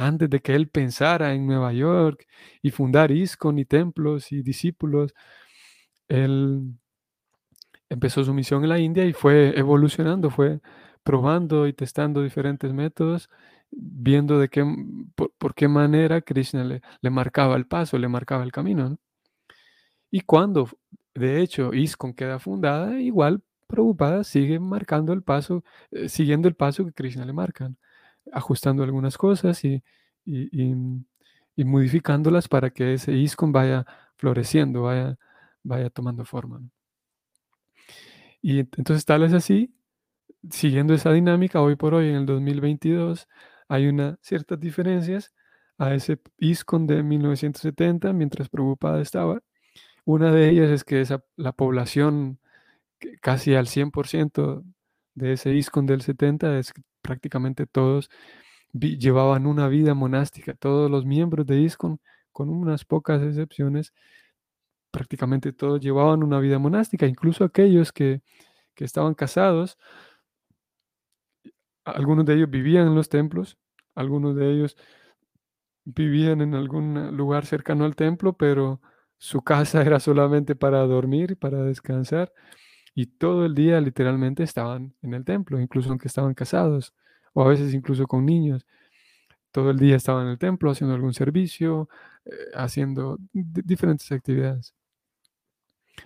antes 0.01 0.31
de 0.31 0.41
que 0.41 0.55
él 0.55 0.69
pensara 0.69 1.35
en 1.35 1.47
Nueva 1.47 1.73
York 1.73 2.27
y 2.63 2.71
fundar 2.71 3.11
ISKCON 3.11 3.59
y 3.59 3.65
templos 3.67 4.33
y 4.33 4.43
discípulos, 4.43 5.15
él 6.09 6.75
empezó 7.89 8.25
su 8.25 8.33
misión 8.35 8.63
en 8.63 8.71
la 8.71 8.79
India 8.79 9.05
y 9.05 9.13
fue 9.13 9.59
evolucionando, 9.59 10.31
fue 10.31 10.61
probando 11.03 11.67
y 11.67 11.73
testando 11.73 12.23
diferentes 12.23 12.73
métodos, 12.73 13.29
viendo 13.71 14.39
de 14.39 14.49
qué, 14.49 14.65
por, 15.39 15.55
qué 15.55 15.69
manera 15.69 16.21
Krishna 16.23 16.65
le, 16.65 17.11
marcaba 17.11 17.57
el 17.57 17.67
paso, 17.67 17.99
le 17.99 18.09
marcaba 18.09 18.45
el 18.45 18.53
camino. 18.53 18.99
Y 20.11 20.23
cuando, 20.23 20.69
de 21.15 21.41
hecho, 21.43 21.73
ISKCON 21.75 22.15
queda 22.15 22.39
fundada, 22.39 23.01
igual 23.01 23.43
Prabhupada 23.67 24.25
sigue 24.25 24.59
marcando 24.59 25.13
el 25.13 25.23
paso, 25.23 25.63
eh, 25.93 26.09
siguiendo 26.09 26.49
el 26.49 26.57
paso 26.57 26.85
que 26.85 26.93
Krishna 26.93 27.25
le 27.25 27.33
marcan, 27.33 27.79
ajustando 28.33 28.83
algunas 28.83 29.19
cosas 29.19 29.65
y, 29.65 29.83
modificándolas 31.57 32.49
para 32.49 32.71
que 32.71 32.95
ese 32.95 33.13
ISKCON 33.13 33.53
vaya 33.53 33.87
floreciendo, 34.17 34.83
vaya, 34.83 35.19
vaya 35.63 35.91
tomando 35.91 36.25
forma. 36.25 36.63
Y 38.43 38.61
entonces 38.61 39.05
tal 39.05 39.23
es 39.25 39.33
así, 39.35 39.75
siguiendo 40.51 40.95
esa 40.95 41.13
dinámica, 41.13 41.61
hoy 41.61 41.77
por 41.77 41.95
hoy 41.95 42.09
en 42.09 42.17
el 42.17 42.27
2022 42.27 43.29
hay 43.69 43.87
unas 43.89 44.19
ciertas 44.23 44.59
diferencias 44.59 45.33
a 45.79 45.95
ese 45.95 46.21
ISKCON 46.39 46.87
de 46.87 47.03
1970 47.03 48.13
mientras 48.13 48.49
Prabhupada 48.49 49.01
estaba. 49.01 49.41
Una 50.05 50.33
de 50.33 50.51
ellas 50.51 50.71
es 50.71 50.85
que 50.85 51.01
esa, 51.01 51.23
la 51.37 51.53
población 51.53 52.41
casi 53.21 53.55
al 53.55 53.67
100% 53.67 54.65
de 55.15 55.33
ese 55.33 55.55
ISCON 55.55 55.87
del 55.87 56.03
70 56.03 56.59
es 56.59 56.73
prácticamente 57.03 57.67
todos 57.67 58.11
llevaban 58.73 59.47
una 59.47 59.69
vida 59.69 59.95
monástica, 59.95 60.55
todos 60.55 60.91
los 60.91 61.05
miembros 61.07 61.47
de 61.47 61.61
ISCON, 61.61 62.01
con 62.33 62.49
unas 62.49 62.85
pocas 62.85 63.23
excepciones, 63.23 63.93
prácticamente 64.91 65.53
todos 65.53 65.81
llevaban 65.81 66.23
una 66.23 66.41
vida 66.41 66.59
monástica, 66.59 67.07
incluso 67.07 67.45
aquellos 67.45 67.93
que, 67.93 68.23
que 68.75 68.85
estaban 68.85 69.15
casados, 69.15 69.79
algunos 71.85 72.25
de 72.27 72.35
ellos 72.35 72.51
vivían 72.51 72.87
en 72.89 72.95
los 72.95 73.09
templos, 73.09 73.59
algunos 73.95 74.37
de 74.37 74.53
ellos 74.53 74.77
vivían 75.85 76.41
en 76.41 76.55
algún 76.55 77.17
lugar 77.17 77.47
cercano 77.47 77.85
al 77.85 77.97
templo, 77.97 78.35
pero 78.37 78.81
su 79.19 79.43
casa 79.43 79.83
era 79.83 80.01
solamente 80.01 80.55
para 80.57 80.81
dormir, 80.87 81.37
para 81.39 81.63
descansar. 81.63 82.33
Y 82.95 83.07
todo 83.07 83.47
el 83.47 83.55
día 83.55 83.81
literalmente 83.81 84.43
estaban 84.43 84.95
en 85.03 85.15
el 85.15 85.25
templo, 85.25 85.61
incluso 85.61 85.91
aunque 85.91 86.09
estaban 86.09 86.35
casados, 86.35 86.95
o 87.33 87.43
a 87.43 87.49
veces 87.49 87.75
incluso 87.75 88.07
con 88.07 88.27
niños. 88.27 88.67
Todo 89.53 89.71
el 89.71 89.79
día 89.79 89.97
estaban 89.97 90.27
en 90.27 90.33
el 90.33 90.39
templo 90.39 90.71
haciendo 90.71 90.95
algún 90.95 91.15
servicio, 91.15 91.89
eh, 92.25 92.31
haciendo 92.55 93.19
diferentes 93.33 94.11
actividades. 94.13 94.75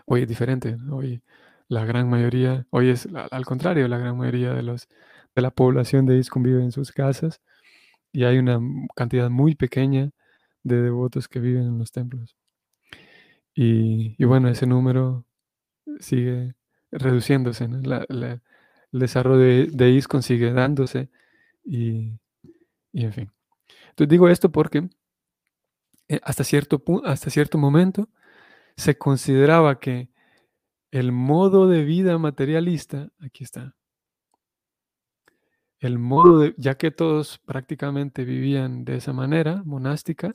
Hoy 0.06 0.22
es 0.22 0.28
diferente, 0.28 0.76
hoy 0.90 1.22
la 1.68 1.84
gran 1.84 2.08
mayoría, 2.08 2.66
hoy 2.70 2.90
es 2.90 3.08
al 3.30 3.44
contrario, 3.44 3.88
la 3.88 3.98
gran 3.98 4.16
mayoría 4.16 4.52
de, 4.54 4.62
los, 4.62 4.88
de 5.34 5.42
la 5.42 5.50
población 5.50 6.06
de 6.06 6.18
ISKCON 6.18 6.42
vive 6.42 6.62
en 6.62 6.72
sus 6.72 6.92
casas 6.92 7.40
y 8.12 8.24
hay 8.24 8.38
una 8.38 8.60
cantidad 8.96 9.30
muy 9.30 9.54
pequeña 9.54 10.10
de 10.62 10.82
devotos 10.82 11.28
que 11.28 11.40
viven 11.40 11.64
en 11.64 11.78
los 11.78 11.92
templos. 11.92 12.36
Y, 13.54 14.16
y 14.18 14.24
bueno, 14.24 14.48
ese 14.48 14.66
número 14.66 15.26
sigue 16.00 16.54
reduciéndose, 16.90 17.68
el 18.94 19.00
desarrollo 19.00 19.40
de, 19.40 19.66
de 19.72 19.90
ISCON 19.90 20.22
sigue 20.22 20.52
dándose 20.52 21.10
y, 21.64 22.12
en 22.92 23.12
fin. 23.12 23.32
Entonces 23.90 24.08
digo 24.08 24.28
esto 24.28 24.52
porque 24.52 24.88
eh, 26.06 26.20
hasta, 26.22 26.44
cierto, 26.44 26.80
hasta 27.04 27.28
cierto 27.28 27.58
momento 27.58 28.08
se 28.76 28.96
consideraba 28.96 29.80
que 29.80 30.10
el 30.92 31.10
modo 31.10 31.66
de 31.66 31.82
vida 31.82 32.16
materialista, 32.18 33.10
aquí 33.18 33.42
está, 33.42 33.74
el 35.80 35.98
modo 35.98 36.38
de, 36.38 36.54
ya 36.56 36.76
que 36.76 36.92
todos 36.92 37.38
prácticamente 37.38 38.24
vivían 38.24 38.84
de 38.84 38.98
esa 38.98 39.12
manera, 39.12 39.62
monástica, 39.64 40.30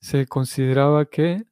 se 0.00 0.26
consideraba 0.28 1.06
que 1.06 1.44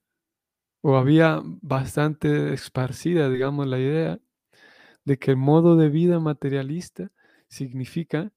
o 0.82 0.96
había 0.96 1.42
bastante 1.44 2.54
esparcida, 2.54 3.28
digamos, 3.28 3.66
la 3.66 3.80
idea 3.80 4.20
de 5.06 5.18
que 5.18 5.30
el 5.30 5.38
modo 5.38 5.76
de 5.76 5.88
vida 5.88 6.20
materialista 6.20 7.10
significa 7.48 8.32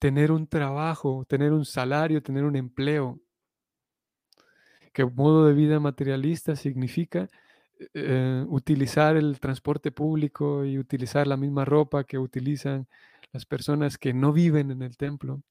tener 0.00 0.32
un 0.32 0.48
trabajo, 0.48 1.24
tener 1.28 1.52
un 1.52 1.64
salario, 1.64 2.22
tener 2.22 2.44
un 2.44 2.56
empleo. 2.56 3.20
Que 4.92 5.02
el 5.02 5.12
modo 5.12 5.46
de 5.46 5.54
vida 5.54 5.78
materialista 5.80 6.56
significa 6.56 7.28
eh, 7.94 8.44
utilizar 8.48 9.16
el 9.16 9.38
transporte 9.40 9.92
público 9.92 10.64
y 10.64 10.78
utilizar 10.78 11.26
la 11.26 11.36
misma 11.36 11.64
ropa 11.64 12.04
que 12.04 12.18
utilizan 12.18 12.88
las 13.32 13.46
personas 13.46 13.98
que 13.98 14.12
no 14.14 14.32
viven 14.32 14.70
en 14.72 14.82
el 14.82 14.96
templo 14.96 15.42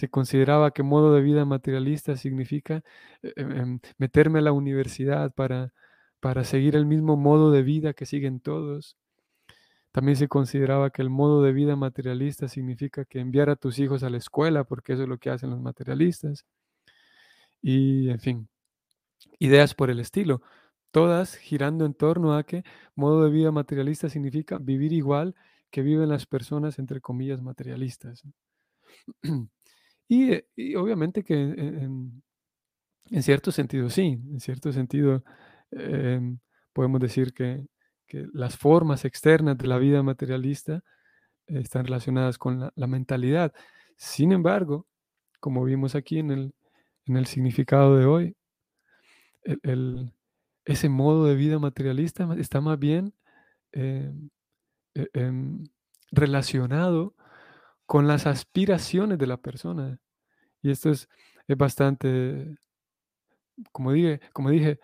se 0.00 0.08
consideraba 0.08 0.72
que 0.72 0.82
modo 0.82 1.14
de 1.14 1.20
vida 1.22 1.44
materialista 1.44 2.16
significa 2.16 2.82
eh, 3.22 3.32
em, 3.36 3.52
em, 3.52 3.80
meterme 3.98 4.38
a 4.38 4.42
la 4.42 4.52
universidad 4.52 5.32
para, 5.34 5.72
para 6.20 6.44
seguir 6.44 6.74
el 6.76 6.86
mismo 6.86 7.16
modo 7.16 7.50
de 7.50 7.62
vida 7.62 7.92
que 7.92 8.06
siguen 8.06 8.40
todos. 8.40 8.96
También 9.92 10.16
se 10.16 10.28
consideraba 10.28 10.90
que 10.90 11.02
el 11.02 11.10
modo 11.10 11.42
de 11.42 11.52
vida 11.52 11.76
materialista 11.76 12.48
significa 12.48 13.04
que 13.04 13.20
enviar 13.20 13.50
a 13.50 13.56
tus 13.56 13.78
hijos 13.78 14.02
a 14.02 14.10
la 14.10 14.18
escuela, 14.18 14.64
porque 14.64 14.92
eso 14.92 15.02
es 15.02 15.08
lo 15.08 15.18
que 15.18 15.30
hacen 15.30 15.50
los 15.50 15.60
materialistas. 15.60 16.44
Y, 17.62 18.08
en 18.10 18.20
fin, 18.20 18.48
ideas 19.38 19.74
por 19.74 19.90
el 19.90 20.00
estilo, 20.00 20.42
todas 20.90 21.36
girando 21.36 21.84
en 21.86 21.94
torno 21.94 22.36
a 22.36 22.44
que 22.44 22.64
modo 22.94 23.24
de 23.24 23.30
vida 23.30 23.52
materialista 23.52 24.08
significa 24.08 24.58
vivir 24.58 24.92
igual 24.92 25.34
que 25.70 25.82
viven 25.82 26.08
las 26.08 26.26
personas, 26.26 26.78
entre 26.78 27.00
comillas, 27.00 27.42
materialistas. 27.42 28.22
Eh, 30.12 30.44
y, 30.56 30.74
obviamente 30.74 31.22
que 31.22 31.34
en, 31.36 32.22
cierto 33.22 33.52
sentido 33.52 33.88
sí, 33.90 34.20
en 34.28 34.40
cierto 34.40 34.72
sentido 34.72 35.22
em, 35.70 36.40
podemos 36.72 37.00
decir 37.00 37.32
que, 37.32 37.64
las 38.32 38.56
formas 38.56 39.04
externas 39.04 39.56
de 39.58 39.66
la 39.66 39.78
vida 39.78 40.02
materialista 40.02 40.82
están 41.46 41.84
relacionadas 41.84 42.38
con 42.38 42.70
la, 42.74 42.86
mentalidad. 42.86 43.52
Sin 43.96 44.32
embargo, 44.32 44.86
como 45.40 45.64
vimos 45.64 45.94
aquí 45.94 46.18
en 46.18 46.30
el, 46.30 46.54
en 47.06 47.16
el 47.16 47.26
significado 47.26 47.96
de 47.96 48.04
hoy, 48.06 48.36
ese 50.64 50.88
modo 50.88 51.26
de 51.26 51.34
vida 51.34 51.58
materialista 51.58 52.28
está 52.38 52.60
más 52.60 52.78
bien 52.78 53.14
em, 53.72 54.30
e, 54.94 55.08
em, 55.14 55.64
relacionado 56.12 57.14
con 57.86 58.06
las 58.06 58.26
aspiraciones 58.26 59.18
de 59.18 59.26
la 59.26 59.36
persona. 59.38 59.98
Y 60.62 60.70
esto 60.70 60.90
es, 60.90 61.08
es 61.48 61.56
bastante, 61.56 62.56
como 63.72 63.92
dije, 63.92 64.20
como 64.32 64.50
dije 64.50 64.80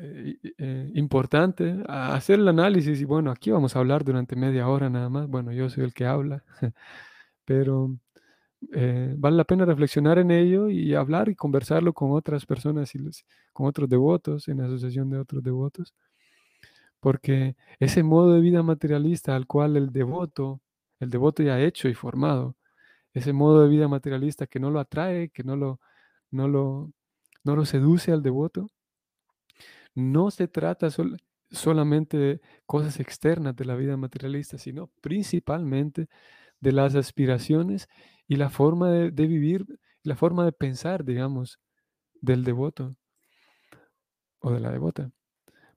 eh, 0.00 0.38
eh, 0.58 0.90
importante 0.94 1.82
hacer 1.88 2.38
el 2.40 2.48
análisis. 2.48 3.00
Y 3.00 3.04
bueno, 3.04 3.30
aquí 3.30 3.50
vamos 3.50 3.76
a 3.76 3.80
hablar 3.80 4.04
durante 4.04 4.36
media 4.36 4.68
hora 4.68 4.88
nada 4.90 5.08
más. 5.08 5.28
Bueno, 5.28 5.52
yo 5.52 5.68
soy 5.68 5.84
el 5.84 5.94
que 5.94 6.06
habla, 6.06 6.44
pero, 7.44 7.96
eh, 8.72 9.14
vale 9.18 9.36
la 9.36 9.44
pena 9.44 9.64
reflexionar 9.64 10.18
en 10.18 10.30
ello 10.30 10.68
y 10.68 10.94
hablar 10.94 11.28
y 11.28 11.36
conversarlo 11.36 11.92
con 11.94 12.12
otras 12.12 12.46
personas 12.46 12.94
y 12.94 13.00
con 13.52 13.66
otros 13.66 13.88
devotos, 13.88 14.48
en 14.48 14.60
asociación 14.60 15.10
de 15.10 15.18
otros 15.18 15.42
devotos, 15.42 15.94
porque 17.00 17.56
ese 17.80 18.02
modo 18.02 18.34
de 18.34 18.40
vida 18.40 18.62
materialista 18.62 19.36
al 19.36 19.46
cual 19.46 19.76
el 19.76 19.92
devoto, 19.92 20.60
el 21.00 21.10
devoto 21.10 21.42
ya 21.42 21.60
hecho 21.60 21.88
y 21.88 21.94
formado, 21.94 22.56
ese 23.14 23.32
modo 23.32 23.62
de 23.62 23.68
vida 23.68 23.88
materialista 23.88 24.46
que 24.46 24.60
no 24.60 24.70
lo 24.70 24.80
atrae, 24.80 25.30
que 25.30 25.44
no 25.44 25.56
lo, 25.56 25.80
no 26.30 26.48
lo, 26.48 26.92
no 27.44 27.56
lo 27.56 27.64
seduce 27.66 28.12
al 28.12 28.22
devoto, 28.22 28.68
no 29.98 30.30
se 30.30 30.48
trata 30.48 30.88
solamente 31.50 32.16
de 32.16 32.40
cosas 32.66 33.00
externas 33.00 33.56
de 33.56 33.64
la 33.64 33.74
vida 33.74 33.96
materialista, 33.96 34.58
sino 34.58 34.90
principalmente 35.00 36.08
de 36.60 36.72
las 36.72 36.94
aspiraciones 36.94 37.88
y 38.26 38.36
la 38.36 38.50
forma 38.50 38.90
de, 38.90 39.26
vivir, 39.26 39.66
la 40.02 40.16
forma 40.16 40.44
de 40.44 40.52
pensar, 40.52 41.04
digamos, 41.04 41.58
del 42.20 42.44
devoto 42.44 42.96
o 44.40 44.52
de 44.52 44.60
la 44.60 44.70
devota. 44.70 45.10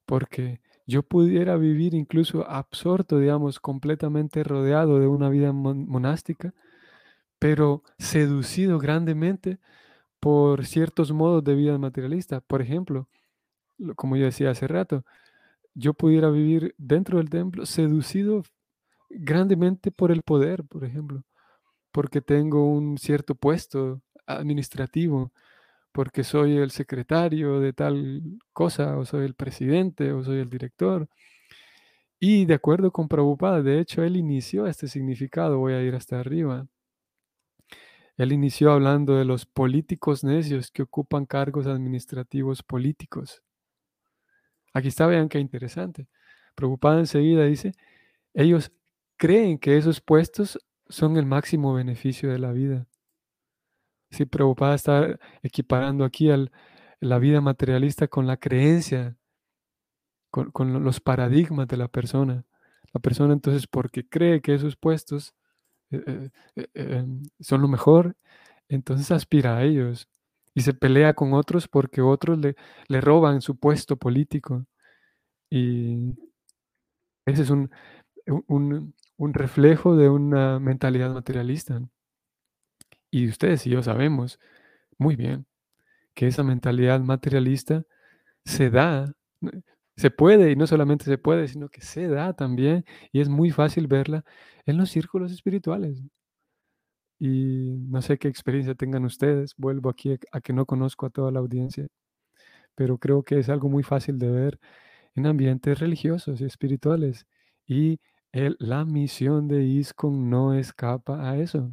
Porque 0.05 0.61
yo 0.85 1.03
pudiera 1.03 1.55
vivir 1.57 1.93
incluso 1.93 2.47
absorto, 2.49 3.19
digamos, 3.19 3.59
completamente 3.59 4.43
rodeado 4.43 4.99
de 4.99 5.07
una 5.07 5.29
vida 5.29 5.53
monástica, 5.53 6.53
pero 7.39 7.83
seducido 7.97 8.77
grandemente 8.77 9.59
por 10.19 10.65
ciertos 10.65 11.11
modos 11.11 11.43
de 11.43 11.55
vida 11.55 11.77
materialista. 11.77 12.41
Por 12.41 12.61
ejemplo, 12.61 13.07
como 13.95 14.15
yo 14.17 14.25
decía 14.25 14.51
hace 14.51 14.67
rato, 14.67 15.05
yo 15.73 15.93
pudiera 15.93 16.29
vivir 16.29 16.75
dentro 16.77 17.17
del 17.17 17.29
templo 17.29 17.65
seducido 17.65 18.43
grandemente 19.09 19.91
por 19.91 20.11
el 20.11 20.23
poder, 20.23 20.63
por 20.65 20.85
ejemplo, 20.85 21.23
porque 21.91 22.21
tengo 22.21 22.65
un 22.71 22.97
cierto 22.97 23.35
puesto 23.35 24.01
administrativo, 24.25 25.31
porque 25.91 26.23
soy 26.23 26.57
el 26.57 26.71
secretario 26.71 27.59
de 27.59 27.73
tal 27.73 28.23
cosa, 28.53 28.97
o 28.97 29.05
soy 29.05 29.25
el 29.25 29.35
presidente, 29.35 30.13
o 30.13 30.23
soy 30.23 30.39
el 30.39 30.49
director. 30.49 31.09
Y 32.19 32.45
de 32.45 32.53
acuerdo 32.53 32.91
con 32.91 33.07
Prabhupada, 33.07 33.61
de 33.61 33.79
hecho, 33.79 34.03
él 34.03 34.15
inició 34.15 34.67
este 34.67 34.87
significado, 34.87 35.57
voy 35.57 35.73
a 35.73 35.81
ir 35.83 35.95
hasta 35.95 36.19
arriba. 36.19 36.67
Él 38.17 38.31
inició 38.31 38.71
hablando 38.71 39.15
de 39.15 39.25
los 39.25 39.45
políticos 39.45 40.23
necios 40.23 40.69
que 40.69 40.83
ocupan 40.83 41.25
cargos 41.25 41.65
administrativos 41.65 42.61
políticos. 42.61 43.41
Aquí 44.73 44.87
está, 44.89 45.07
vean 45.07 45.29
qué 45.29 45.39
interesante. 45.39 46.07
Prabhupada 46.55 46.99
enseguida 46.99 47.45
dice, 47.45 47.73
ellos 48.33 48.71
creen 49.17 49.59
que 49.59 49.77
esos 49.77 50.01
puestos 50.01 50.59
son 50.89 51.17
el 51.17 51.25
máximo 51.25 51.73
beneficio 51.73 52.31
de 52.31 52.39
la 52.39 52.51
vida. 52.51 52.87
Sí, 54.09 54.25
Prabhupada 54.25 54.75
está 54.75 55.19
equiparando 55.41 56.03
aquí 56.03 56.29
al, 56.29 56.51
la 56.99 57.19
vida 57.19 57.41
materialista 57.41 58.07
con 58.07 58.27
la 58.27 58.37
creencia, 58.37 59.17
con, 60.29 60.83
los 60.83 60.99
paradigmas 61.01 61.67
de 61.67 61.77
la 61.77 61.87
persona. 61.87 62.45
La 62.93 62.99
persona 63.01 63.33
entonces, 63.33 63.67
porque 63.67 64.07
cree 64.07 64.41
que 64.41 64.53
esos 64.55 64.75
puestos 64.77 65.33
eh, 65.91 66.29
eh, 66.55 66.67
eh, 66.73 67.05
son 67.39 67.61
lo 67.61 67.67
mejor, 67.67 68.15
entonces 68.69 69.11
aspira 69.11 69.57
a 69.57 69.63
ellos 69.63 70.07
y 70.55 70.61
se 70.61 70.73
pelea 70.73 71.13
con 71.13 71.33
otros 71.33 71.67
porque 71.67 72.01
otros 72.01 72.39
le, 72.39 72.55
le 72.87 73.01
roban 73.01 73.41
su 73.41 73.57
puesto 73.57 73.97
político. 73.97 74.65
Y 75.51 76.15
ese 77.25 77.43
es 77.43 77.49
un, 77.49 77.71
un, 78.47 78.95
un 79.17 79.33
reflejo 79.33 79.95
de 79.95 80.09
una 80.09 80.59
mentalidad 80.59 81.13
materialista. 81.13 81.81
Y 83.11 83.27
ustedes 83.27 83.65
y 83.67 83.69
yo 83.71 83.83
sabemos 83.83 84.39
muy 84.97 85.15
bien 85.15 85.45
que 86.15 86.27
esa 86.27 86.43
mentalidad 86.43 87.01
materialista 87.01 87.83
se 88.45 88.69
da, 88.71 89.13
se 89.97 90.11
puede, 90.11 90.51
y 90.51 90.57
no 90.57 90.67
solamente 90.67 91.05
se 91.05 91.17
puede, 91.19 91.47
sino 91.49 91.69
que 91.69 91.81
se 91.81 92.07
da 92.09 92.33
también, 92.35 92.85
y 93.13 93.21
es 93.21 93.29
muy 93.29 93.51
fácil 93.51 93.87
verla 93.87 94.25
en 94.65 94.77
los 94.77 94.89
círculos 94.91 95.31
espirituales. 95.33 96.01
Y 97.23 97.77
no 97.91 98.01
sé 98.01 98.17
qué 98.17 98.27
experiencia 98.27 98.73
tengan 98.73 99.05
ustedes, 99.05 99.53
vuelvo 99.55 99.91
aquí 99.91 100.17
a 100.31 100.41
que 100.41 100.53
no 100.53 100.65
conozco 100.65 101.05
a 101.05 101.11
toda 101.11 101.31
la 101.31 101.39
audiencia, 101.39 101.85
pero 102.75 102.97
creo 102.97 103.23
que 103.23 103.39
es 103.39 103.49
algo 103.49 103.69
muy 103.69 103.83
fácil 103.83 104.19
de 104.19 104.31
ver 104.31 104.59
en 105.15 105.27
ambientes 105.27 105.79
religiosos 105.79 106.41
y 106.41 106.45
espirituales. 106.45 107.27
Y 107.67 107.99
la 108.33 108.85
misión 108.85 109.47
de 109.47 109.63
ISCON 109.63 110.31
no 110.31 110.55
escapa 110.55 111.29
a 111.29 111.37
eso, 111.37 111.71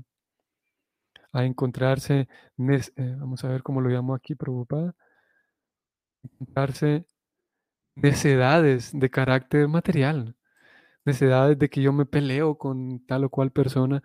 a 1.32 1.44
encontrarse, 1.46 2.28
eh, 2.58 3.16
vamos 3.18 3.42
a 3.44 3.48
ver 3.48 3.62
cómo 3.62 3.80
lo 3.80 3.88
llamo 3.88 4.14
aquí, 4.14 4.34
preocupada, 4.34 4.94
encontrarse 6.22 7.06
necedades 7.96 8.90
de 8.92 9.10
carácter 9.10 9.68
material, 9.68 10.36
necedades 11.04 11.58
de 11.58 11.70
que 11.70 11.82
yo 11.82 11.92
me 11.92 12.06
peleo 12.06 12.58
con 12.58 13.04
tal 13.06 13.24
o 13.24 13.30
cual 13.30 13.52
persona 13.52 14.02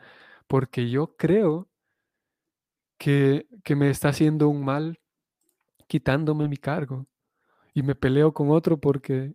porque 0.47 0.89
yo 0.89 1.15
creo 1.17 1.69
que, 2.97 3.47
que 3.63 3.75
me 3.75 3.89
está 3.89 4.09
haciendo 4.09 4.49
un 4.49 4.63
mal 4.65 4.99
quitándome 5.87 6.47
mi 6.47 6.57
cargo 6.57 7.07
y 7.73 7.83
me 7.83 7.95
peleo 7.95 8.33
con 8.33 8.51
otro 8.51 8.79
porque, 8.79 9.33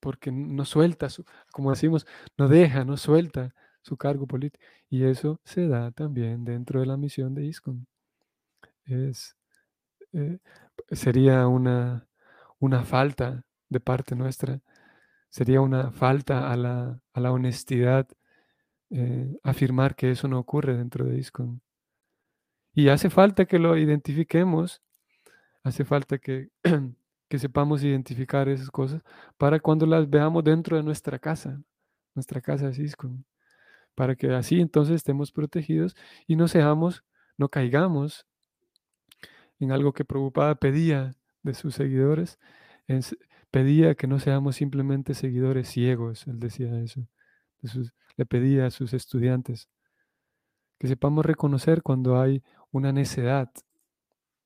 porque 0.00 0.32
no 0.32 0.64
suelta, 0.64 1.10
su, 1.10 1.24
como 1.52 1.70
decimos, 1.72 2.06
no 2.38 2.48
deja, 2.48 2.84
no 2.84 2.96
suelta 2.96 3.54
su 3.82 3.96
cargo 3.96 4.26
político. 4.26 4.64
Y 4.90 5.04
eso 5.04 5.40
se 5.44 5.68
da 5.68 5.92
también 5.92 6.44
dentro 6.44 6.80
de 6.80 6.86
la 6.86 6.96
misión 6.96 7.34
de 7.34 7.46
ISCON. 7.46 7.86
Es, 8.84 9.36
eh, 10.12 10.38
sería 10.90 11.48
una, 11.48 12.08
una 12.60 12.84
falta 12.84 13.44
de 13.68 13.80
parte 13.80 14.16
nuestra, 14.16 14.60
sería 15.30 15.60
una 15.60 15.92
falta 15.92 16.52
a 16.52 16.56
la, 16.56 17.00
a 17.14 17.20
la 17.20 17.32
honestidad 17.32 18.08
eh, 18.96 19.36
afirmar 19.42 19.96
que 19.96 20.12
eso 20.12 20.28
no 20.28 20.38
ocurre 20.38 20.76
dentro 20.76 21.04
de 21.04 21.18
ISCON. 21.18 21.60
Y 22.74 22.88
hace 22.88 23.10
falta 23.10 23.44
que 23.44 23.58
lo 23.58 23.76
identifiquemos, 23.76 24.82
hace 25.64 25.84
falta 25.84 26.18
que 26.18 26.50
que 27.28 27.38
sepamos 27.40 27.82
identificar 27.82 28.48
esas 28.48 28.70
cosas 28.70 29.02
para 29.36 29.58
cuando 29.58 29.84
las 29.86 30.08
veamos 30.08 30.44
dentro 30.44 30.76
de 30.76 30.84
nuestra 30.84 31.18
casa, 31.18 31.60
nuestra 32.14 32.40
casa 32.40 32.68
de 32.68 32.74
Cisco, 32.74 33.10
para 33.96 34.14
que 34.14 34.32
así 34.32 34.60
entonces 34.60 34.94
estemos 34.94 35.32
protegidos 35.32 35.96
y 36.28 36.36
no 36.36 36.46
seamos, 36.46 37.04
no 37.36 37.48
caigamos 37.48 38.26
en 39.58 39.72
algo 39.72 39.92
que 39.92 40.04
Prabhupada 40.04 40.54
pedía 40.54 41.16
de 41.42 41.54
sus 41.54 41.74
seguidores, 41.74 42.38
pedía 43.50 43.96
que 43.96 44.06
no 44.06 44.20
seamos 44.20 44.54
simplemente 44.54 45.14
seguidores 45.14 45.68
ciegos, 45.68 46.28
él 46.28 46.38
decía 46.38 46.78
eso, 46.80 47.08
le 48.16 48.26
pedía 48.26 48.66
a 48.66 48.70
sus 48.70 48.94
estudiantes 48.94 49.68
que 50.78 50.88
sepamos 50.88 51.24
reconocer 51.24 51.82
cuando 51.82 52.20
hay 52.20 52.42
una 52.70 52.92
necedad 52.92 53.50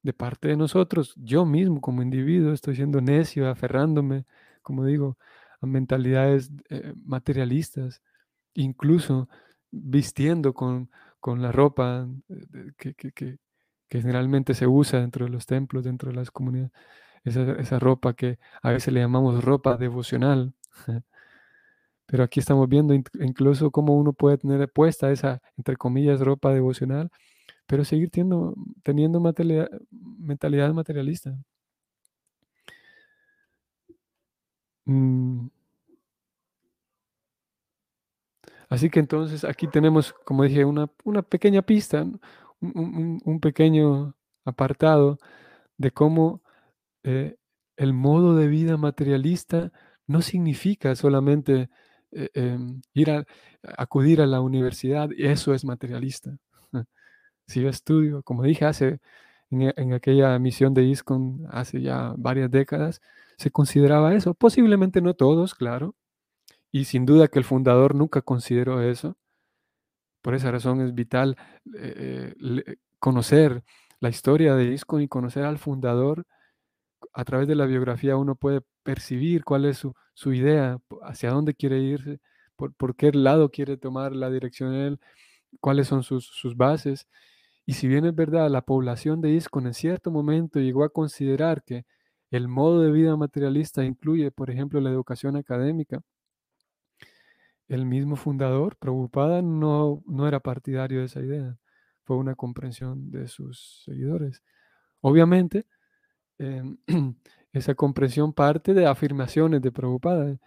de 0.03 0.13
parte 0.13 0.49
de 0.49 0.57
nosotros, 0.57 1.15
yo 1.17 1.45
mismo 1.45 1.81
como 1.81 2.03
individuo 2.03 2.53
estoy 2.53 2.77
siendo 2.77 3.01
necio, 3.01 3.49
aferrándome, 3.49 4.25
como 4.63 4.85
digo, 4.85 5.19
a 5.61 5.67
mentalidades 5.67 6.51
eh, 6.71 6.95
materialistas, 7.05 8.03
incluso 8.55 9.29
vistiendo 9.71 10.55
con, 10.55 10.91
con 11.21 11.43
la 11.43 11.53
ropa 11.53 12.09
eh, 12.29 12.73
que, 12.77 12.95
que, 12.95 13.13
que, 13.13 13.39
generalmente 13.91 14.55
se 14.55 14.67
usa 14.67 15.01
dentro 15.01 15.27
de 15.27 15.33
los 15.33 15.47
templos, 15.47 15.85
dentro 15.85 16.11
de 16.11 16.17
las 16.17 16.31
comunidades, 16.31 16.73
esa, 17.25 17.53
esa 17.55 17.79
ropa 17.79 18.15
que 18.15 18.39
a 18.63 18.71
veces 18.71 18.95
le 18.95 19.01
llamamos 19.01 19.45
ropa 19.45 19.77
devocional. 19.77 20.55
Pero 22.09 22.25
aquí 22.25 22.41
estamos 22.41 22.69
viendo 22.69 22.95
incluso 22.95 23.71
cómo 23.71 23.97
uno 23.97 24.13
puede 24.13 24.39
tener 24.39 24.69
puesta 24.73 25.13
esa, 25.13 25.41
entre 25.57 25.77
comillas, 25.77 26.21
ropa 26.21 26.53
devocional 26.53 27.11
pero 27.69 27.85
seguir 27.85 28.11
teniendo, 28.11 28.55
teniendo 28.83 29.21
mentalidad 29.21 30.73
materialista. 30.75 31.37
Mm. 34.87 35.49
Así 38.71 38.91
que 38.91 39.01
entonces 39.01 39.45
aquí 39.45 39.67
tenemos, 39.69 40.15
como 40.25 40.45
dije, 40.45 40.65
una, 40.65 40.87
pequeña 41.29 41.63
pista, 41.63 42.07
un, 42.61 43.41
pequeño 43.41 44.15
apartado 44.45 45.19
de 45.79 45.91
cómo 45.91 46.43
eh, 47.05 47.37
el 47.77 47.93
modo 47.95 48.37
de 48.37 48.49
vida 48.49 48.77
materialista 48.79 49.73
no 50.07 50.23
significa 50.23 50.95
solamente 50.97 51.71
eh, 52.13 52.31
em, 52.35 52.81
ir 52.95 53.11
a 53.11 53.25
acudir 53.77 54.21
a 54.21 54.27
la 54.27 54.41
universidad, 54.41 55.11
eso 55.17 55.55
es 55.55 55.65
materialista 55.65 56.37
si 57.47 57.63
yo 57.63 57.69
estudio, 57.69 58.23
como 58.23 58.43
dije 58.45 58.65
hace, 58.67 59.01
en, 59.51 59.93
aquella 59.95 60.39
misión 60.39 60.75
de 60.75 60.85
ISCON 60.85 61.47
hace 61.51 61.81
ya 61.83 62.15
varias 62.17 62.51
décadas, 62.51 63.01
se 63.39 63.51
consideraba 63.51 64.15
eso. 64.15 64.35
Posiblemente 64.35 65.01
no 65.01 65.15
todos, 65.15 65.55
claro, 65.55 65.95
y 66.73 66.85
sin 66.87 67.07
duda 67.07 67.29
que 67.29 67.39
el 67.39 67.45
fundador 67.45 67.95
nunca 67.95 68.23
consideró 68.23 68.83
eso, 68.83 69.17
Por 70.23 70.35
esa 70.35 70.51
razón 70.51 70.81
es 70.81 70.95
vital 70.95 71.37
eh, 71.79 72.35
eh, 72.41 72.77
conocer 72.99 73.63
la 74.01 74.09
historia 74.11 74.55
de 74.55 74.73
ISKCON 74.73 75.03
y 75.03 75.09
conocer 75.09 75.45
al 75.45 75.59
fundador. 75.59 76.27
A 77.13 77.25
través 77.25 77.49
de 77.49 77.55
la 77.55 77.67
biografía 77.67 78.17
uno 78.17 78.35
puede 78.37 78.63
percibir 78.83 79.45
cuál 79.45 79.65
es 79.65 79.79
su, 80.15 80.33
idea, 80.33 80.79
hacia 81.03 81.31
dónde 81.31 81.55
quiere 81.55 81.79
irse, 81.81 82.21
por, 82.57 82.75
por, 82.75 82.97
qué 82.97 83.13
lado 83.13 83.51
quiere 83.51 83.77
tomar 83.77 84.15
la 84.15 84.31
dirección 84.31 84.75
él, 84.75 85.01
cuáles 85.61 85.89
son 85.89 86.03
sus, 86.03 86.27
sus 86.27 86.57
bases. 86.57 87.07
Y 87.67 87.75
si 87.75 87.89
bien 87.89 88.07
es 88.07 88.15
verdad, 88.15 88.51
la 88.51 88.63
población 88.63 89.21
de 89.21 89.31
ISKCON 89.31 89.67
en 89.69 89.75
cierto 89.75 90.11
momento 90.11 90.61
llegó 90.61 90.85
a 90.85 90.91
considerar 90.91 91.63
que 91.65 91.85
el 92.31 92.49
modo 92.49 92.83
de 92.83 92.93
vida 92.93 93.17
materialista 93.17 93.85
incluye, 93.85 94.31
por 94.31 94.51
ejemplo, 94.51 94.81
la 94.81 94.91
educación 94.91 95.37
académica, 95.37 96.03
el 97.69 97.85
mismo 97.87 98.17
fundador, 98.17 98.77
Prabhupada, 98.77 99.43
no, 99.43 100.03
no 100.07 100.27
era 100.27 100.41
partidario 100.41 101.01
de 101.01 101.07
esa 101.07 101.21
idea. 101.21 101.59
Fue 102.05 102.17
una 102.17 102.35
comprensión 102.35 103.11
de 103.11 103.29
sus 103.29 103.83
seguidores. 103.85 104.43
Obviamente, 105.01 105.67
em, 106.39 106.79
esa 107.53 107.75
comprensión 107.75 108.33
parte 108.33 108.75
de 108.75 108.87
afirmaciones 108.87 109.63
de 109.63 109.73
Prabhupada. 109.73 110.39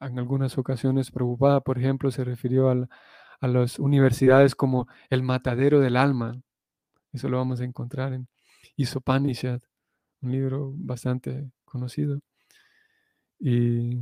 En 0.00 0.18
algunas 0.18 0.58
ocasiones, 0.58 1.10
Prabhupada, 1.10 1.60
por 1.60 1.78
ejemplo, 1.78 2.10
se 2.10 2.24
refirió 2.24 2.70
a, 2.70 2.88
las 3.42 3.78
universidades 3.78 4.54
como 4.54 4.88
el 5.10 5.22
matadero 5.22 5.80
del 5.80 5.96
alma. 5.96 6.40
Eso 7.12 7.28
lo 7.28 7.38
vamos 7.38 7.60
a 7.60 7.64
encontrar 7.64 8.12
en 8.14 8.28
Isopanishad, 8.76 9.60
un 10.22 10.32
libro 10.32 10.72
bastante 10.76 11.50
conocido. 11.64 12.20
Y 13.38 14.00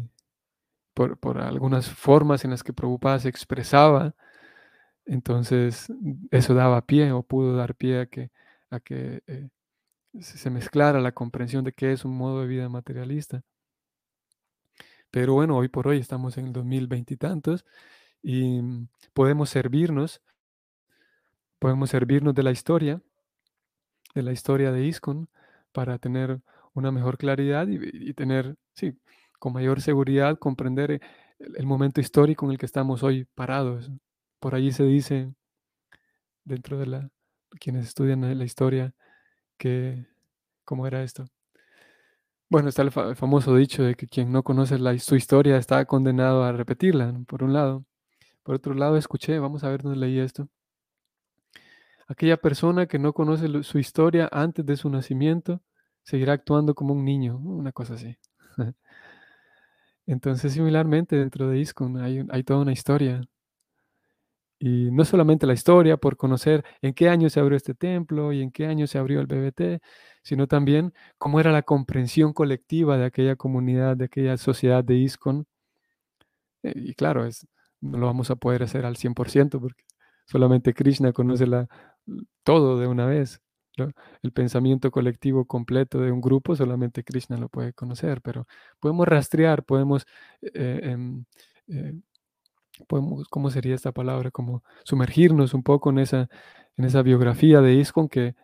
por, 0.95 1.39
algunas 1.41 1.91
formas 1.91 2.45
en 2.45 2.51
las 2.53 2.63
que 2.63 2.73
Prabhupada 2.73 3.19
se 3.19 3.29
expresaba. 3.29 4.15
Entonces, 5.07 5.93
eso 6.31 6.55
daba 6.55 6.87
pie 6.87 7.13
o 7.13 7.23
pudo 7.23 7.57
dar 7.57 7.75
pie 7.75 8.01
a 8.01 8.07
que, 8.07 8.31
a 8.71 8.81
que 8.81 9.23
eh, 9.27 9.49
se 10.21 10.51
mezclara 10.51 11.01
la 11.01 11.13
comprensión 11.13 11.65
de 11.65 11.73
qué 11.73 11.93
es 11.93 12.05
un 12.05 12.17
modo 12.17 12.41
de 12.41 12.47
vida 12.47 12.69
materialista. 12.69 13.43
Pero 15.11 15.35
bueno, 15.35 15.57
hoy 15.57 15.69
por 15.69 15.87
hoy 15.89 15.99
estamos 15.99 16.37
en 16.39 16.47
el 16.47 16.53
2020 16.53 17.15
y 17.15 17.17
tantos 17.17 17.65
y 18.23 18.61
podemos 19.13 19.51
servirnos, 19.51 20.23
podemos 21.59 21.91
servirnos 21.91 22.35
de 22.35 22.43
la 22.43 22.51
historia, 22.51 23.01
de 24.15 24.23
la 24.23 24.33
historia 24.33 24.73
de 24.73 24.85
ISKCON 24.87 25.29
para 25.73 25.99
tener 25.99 26.41
una 26.73 26.91
mejor 26.91 27.19
claridad 27.19 27.69
y, 27.69 28.13
tener, 28.15 28.57
sí, 28.73 28.99
con 29.39 29.53
mayor 29.53 29.81
seguridad 29.81 30.39
comprender 30.39 30.91
eh, 30.93 31.01
el, 31.39 31.67
momento 31.67 32.01
histórico 32.01 32.47
en 32.47 32.53
el 32.53 32.59
que 32.59 32.67
estamos 32.67 33.03
hoy 33.03 33.27
parados. 33.35 33.91
Por 34.41 34.55
allí 34.55 34.73
se 34.73 34.85
dice, 34.85 35.33
dentro 36.45 36.79
de 36.79 36.87
la, 36.87 37.11
quienes 37.61 37.87
estudian 37.87 38.39
la 38.39 38.45
historia, 38.45 38.95
¿cómo 40.65 40.87
era 40.87 41.03
esto? 41.03 41.27
Bueno, 42.49 42.69
está 42.69 42.83
el, 42.83 42.93
famoso 42.93 43.57
dicho 43.57 43.83
de 43.83 43.95
que 43.95 44.07
quien 44.07 44.31
no 44.31 44.43
conoce 44.43 44.79
su 45.01 45.17
historia 45.17 45.57
está 45.57 45.85
condenado 45.87 46.45
a 46.45 46.53
repetirla, 46.53 47.13
por 47.27 47.43
un 47.43 47.53
lado. 47.53 47.85
Por 48.43 48.55
otro 48.57 48.75
lado, 48.75 48.97
escuché, 48.97 49.39
vamos 49.39 49.65
a 49.65 49.71
ver 49.71 49.83
dónde 49.83 49.99
leí 49.99 50.19
esto. 50.19 50.49
Aquella 52.07 52.37
persona 52.37 52.87
que 52.87 52.99
no 52.99 53.13
conoce 53.13 53.63
su 53.63 53.79
historia 53.79 54.29
antes 54.31 54.65
de 54.67 54.77
su 54.77 54.91
nacimiento 54.91 55.63
seguirá 56.03 56.35
actuando 56.35 56.75
como 56.75 56.93
un 56.95 57.05
niño, 57.05 57.39
una 57.39 57.73
cosa 57.73 57.95
así. 57.95 58.17
Entonces, 60.07 60.53
similarmente, 60.53 61.17
dentro 61.17 61.49
de 61.49 61.59
ISKCON 61.61 61.99
hay, 61.99 62.25
hay 62.31 62.45
toda 62.45 62.61
una 62.61 62.73
historia. 62.73 63.23
Y 64.59 64.91
no 64.93 65.05
solamente 65.05 65.47
la 65.47 65.53
historia 65.55 65.97
por 65.97 66.17
conocer 66.17 66.65
en 66.81 66.95
qué 66.95 67.09
año 67.09 67.29
se 67.31 67.41
abrió 67.41 67.57
este 67.57 67.75
templo 67.75 68.33
y 68.33 68.41
en 68.43 68.51
qué 68.51 68.67
año 68.67 68.87
se 68.87 68.99
abrió 68.99 69.21
el 69.21 69.27
BBT, 69.27 69.83
sino 70.23 70.47
también 70.47 70.95
cómo 71.19 71.41
era 71.41 71.53
la 71.53 71.63
comprensión 71.63 72.33
colectiva 72.33 72.97
de 72.97 73.05
aquella 73.07 73.37
comunidad, 73.37 73.97
de 73.97 74.07
aquella 74.07 74.37
sociedad 74.37 74.85
de 74.85 74.95
ISKCON. 74.97 75.47
Eh, 76.63 76.73
y 76.77 76.95
claro, 76.95 77.27
es, 77.27 77.47
no 77.81 77.99
lo 77.99 78.07
vamos 78.07 78.31
a 78.31 78.37
poder 78.37 78.63
hacer 78.63 78.87
al 78.87 78.97
100% 78.97 79.61
porque 79.61 79.85
solamente 80.27 80.75
Krishna 80.75 81.13
conoce 81.13 81.47
la, 81.47 81.69
todo 82.43 82.79
de 82.79 82.87
una 82.87 83.07
vez. 83.07 83.41
El 84.23 84.33
pensamiento 84.33 84.91
colectivo 84.93 85.47
completo 85.47 85.99
de 86.01 86.13
un 86.13 86.21
grupo 86.21 86.55
solamente 86.55 87.03
Krishna 87.03 87.37
lo 87.37 87.49
puede 87.49 87.73
conocer, 87.73 88.23
pero 88.23 88.47
podemos 88.79 89.09
rastrear, 89.09 89.65
podemos, 89.65 90.07
eh, 90.43 90.81
em, 90.85 91.25
eh, 91.69 91.95
¿cómo 93.31 93.51
sería 93.51 93.75
esta 93.75 93.93
palabra? 93.93 94.31
Como 94.31 94.63
sumergirnos 94.85 95.55
un 95.55 95.63
poco 95.63 95.91
en 95.91 95.99
esa, 95.99 96.29
biografía 97.03 97.61
de 97.61 97.75
ISKCON 97.75 98.09
que, 98.09 98.35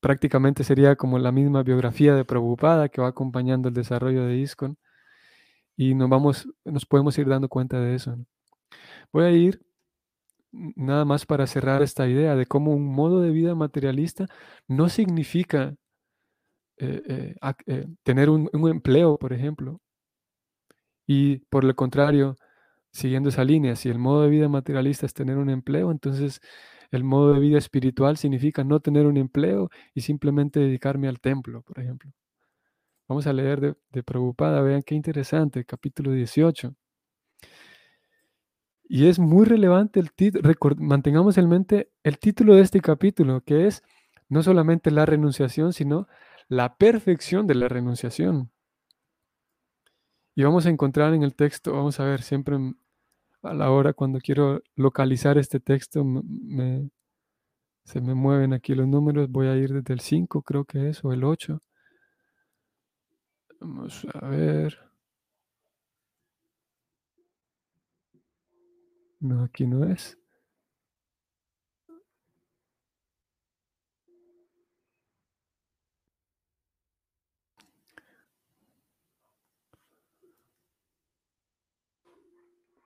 prácticamente 0.00 0.64
sería 0.64 0.96
como 0.96 1.18
la 1.18 1.32
misma 1.32 1.62
biografía 1.62 2.14
de 2.14 2.24
Prabhupada 2.24 2.88
que 2.88 3.02
va 3.02 3.08
acompañando 3.08 3.68
el 3.68 3.74
desarrollo 3.74 4.24
de 4.24 4.36
ISKCON 4.36 4.78
y 5.76 5.94
nos 5.94 6.86
podemos 6.86 7.18
ir 7.18 7.28
dando 7.28 7.48
cuenta 7.48 7.80
de 7.80 7.94
eso. 7.94 8.16
Voy 9.12 9.24
a 9.24 9.30
ir 9.30 9.60
nada 10.76 11.04
más 11.04 11.26
para 11.26 11.46
cerrar 11.46 11.82
esta 11.82 12.08
idea 12.08 12.36
de 12.36 12.46
cómo 12.46 12.72
un 12.72 12.86
modo 12.86 13.20
de 13.20 13.30
vida 13.30 13.54
materialista 13.54 14.26
no 14.68 14.88
significa 14.88 15.74
eh, 16.76 17.02
eh, 17.06 17.54
eh, 17.66 17.86
tener 18.02 18.30
un, 18.30 18.48
empleo, 18.68 19.16
por 19.18 19.32
ejemplo. 19.32 19.80
Y 21.06 21.38
por 21.50 21.64
el 21.64 21.74
contrario, 21.74 22.36
siguiendo 22.92 23.28
esa 23.30 23.44
línea, 23.44 23.76
si 23.76 23.88
el 23.90 23.98
modo 23.98 24.22
de 24.22 24.30
vida 24.30 24.48
materialista 24.48 25.06
es 25.06 25.14
tener 25.14 25.38
un 25.38 25.50
empleo, 25.50 25.90
entonces 25.90 26.40
el 26.90 27.04
modo 27.04 27.32
de 27.34 27.40
vida 27.40 27.58
espiritual 27.58 28.16
significa 28.16 28.64
no 28.64 28.80
tener 28.80 29.06
un 29.06 29.16
empleo 29.16 29.70
y 29.94 30.02
simplemente 30.02 30.60
dedicarme 30.60 31.08
al 31.08 31.20
templo, 31.20 31.62
por 31.62 31.80
ejemplo. 31.80 32.12
Vamos 33.08 33.26
a 33.26 33.32
leer 33.32 33.60
de, 33.60 33.74
de 33.92 34.02
Prabhupada, 34.02 34.62
vean 34.62 34.82
qué 34.82 34.94
interesante, 34.94 35.64
capítulo 35.64 36.12
18. 36.12 36.74
Y 38.88 39.08
es 39.08 39.18
muy 39.18 39.44
relevante 39.44 39.98
el 39.98 40.12
título, 40.12 40.52
mantengamos 40.78 41.38
en 41.38 41.48
mente 41.48 41.90
el 42.02 42.18
título 42.18 42.54
de 42.54 42.62
este 42.62 42.80
capítulo, 42.80 43.40
que 43.40 43.66
es 43.66 43.82
no 44.28 44.42
solamente 44.42 44.90
la 44.90 45.06
renunciación, 45.06 45.72
sino 45.72 46.06
la 46.48 46.76
perfección 46.76 47.46
de 47.46 47.54
la 47.54 47.68
renunciación. 47.68 48.50
Y 50.34 50.42
vamos 50.42 50.66
a 50.66 50.70
encontrar 50.70 51.14
en 51.14 51.22
el 51.22 51.34
texto, 51.34 51.72
vamos 51.72 52.00
a 52.00 52.04
ver, 52.04 52.22
siempre 52.22 52.56
a 53.42 53.54
la 53.54 53.70
hora 53.70 53.92
cuando 53.92 54.18
quiero 54.20 54.62
localizar 54.74 55.38
este 55.38 55.60
texto, 55.60 56.04
se 57.84 58.00
me 58.00 58.14
mueven 58.14 58.52
aquí 58.52 58.74
los 58.74 58.88
números, 58.88 59.30
voy 59.30 59.46
a 59.48 59.56
ir 59.56 59.72
desde 59.72 59.94
el 59.94 60.00
5, 60.00 60.42
creo 60.42 60.64
que 60.64 60.88
es, 60.88 61.04
o 61.04 61.12
el 61.12 61.24
8. 61.24 61.60
Vamos 63.60 64.06
a 64.14 64.28
ver. 64.28 64.78
No, 69.20 69.44
aquí 69.44 69.66
no 69.66 69.84
es. 69.84 70.18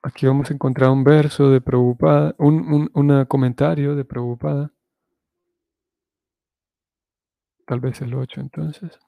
Aquí 0.09 0.25
vamos 0.25 0.49
a 0.49 0.55
encontrar 0.55 0.89
un 0.89 1.03
verso 1.03 1.51
de 1.51 1.61
Prabhupada, 1.61 2.33
un, 2.39 2.89
un 2.91 3.25
comentario 3.25 3.95
de 3.95 4.03
Prabhupada. 4.05 4.73
Tal 7.67 7.79
vez 7.79 8.01
el 8.01 8.15
8 8.15 8.41
entonces. 8.41 8.99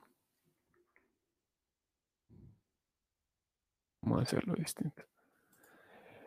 Vamos 4.04 4.20
a 4.20 4.22
hacerlo 4.22 4.54
distinto 4.54 5.04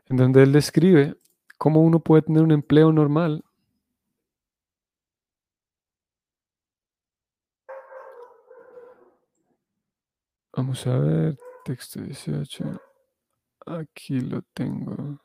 en 0.06 0.16
donde 0.16 0.42
él 0.42 0.52
describe 0.52 1.16
cómo 1.56 1.80
uno 1.80 2.00
puede 2.00 2.22
tener 2.22 2.42
un 2.42 2.50
empleo 2.50 2.90
normal. 2.92 3.44
Vamos 10.52 10.84
a 10.88 10.98
ver, 10.98 11.38
texto 11.64 12.00
18. 12.00 12.93
Aquí 13.66 14.20
lo 14.20 14.42
tengo. 14.52 15.20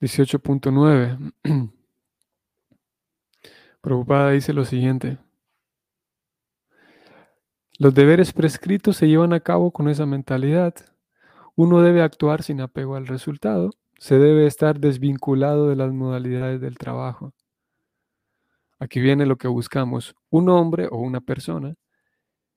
18.9. 0.00 1.32
Preocupada 3.80 4.30
dice 4.30 4.52
lo 4.52 4.64
siguiente. 4.64 5.18
Los 7.78 7.94
deberes 7.94 8.32
prescritos 8.32 8.96
se 8.96 9.08
llevan 9.08 9.32
a 9.32 9.40
cabo 9.40 9.70
con 9.72 9.88
esa 9.88 10.06
mentalidad. 10.06 10.74
Uno 11.54 11.80
debe 11.82 12.02
actuar 12.02 12.42
sin 12.42 12.60
apego 12.60 12.96
al 12.96 13.06
resultado. 13.06 13.70
Se 13.98 14.18
debe 14.18 14.46
estar 14.46 14.80
desvinculado 14.80 15.68
de 15.68 15.76
las 15.76 15.92
modalidades 15.92 16.60
del 16.60 16.76
trabajo. 16.76 17.32
Aquí 18.78 19.00
viene 19.00 19.26
lo 19.26 19.36
que 19.36 19.48
buscamos. 19.48 20.14
Un 20.30 20.48
hombre 20.48 20.88
o 20.90 20.98
una 20.98 21.20
persona 21.20 21.74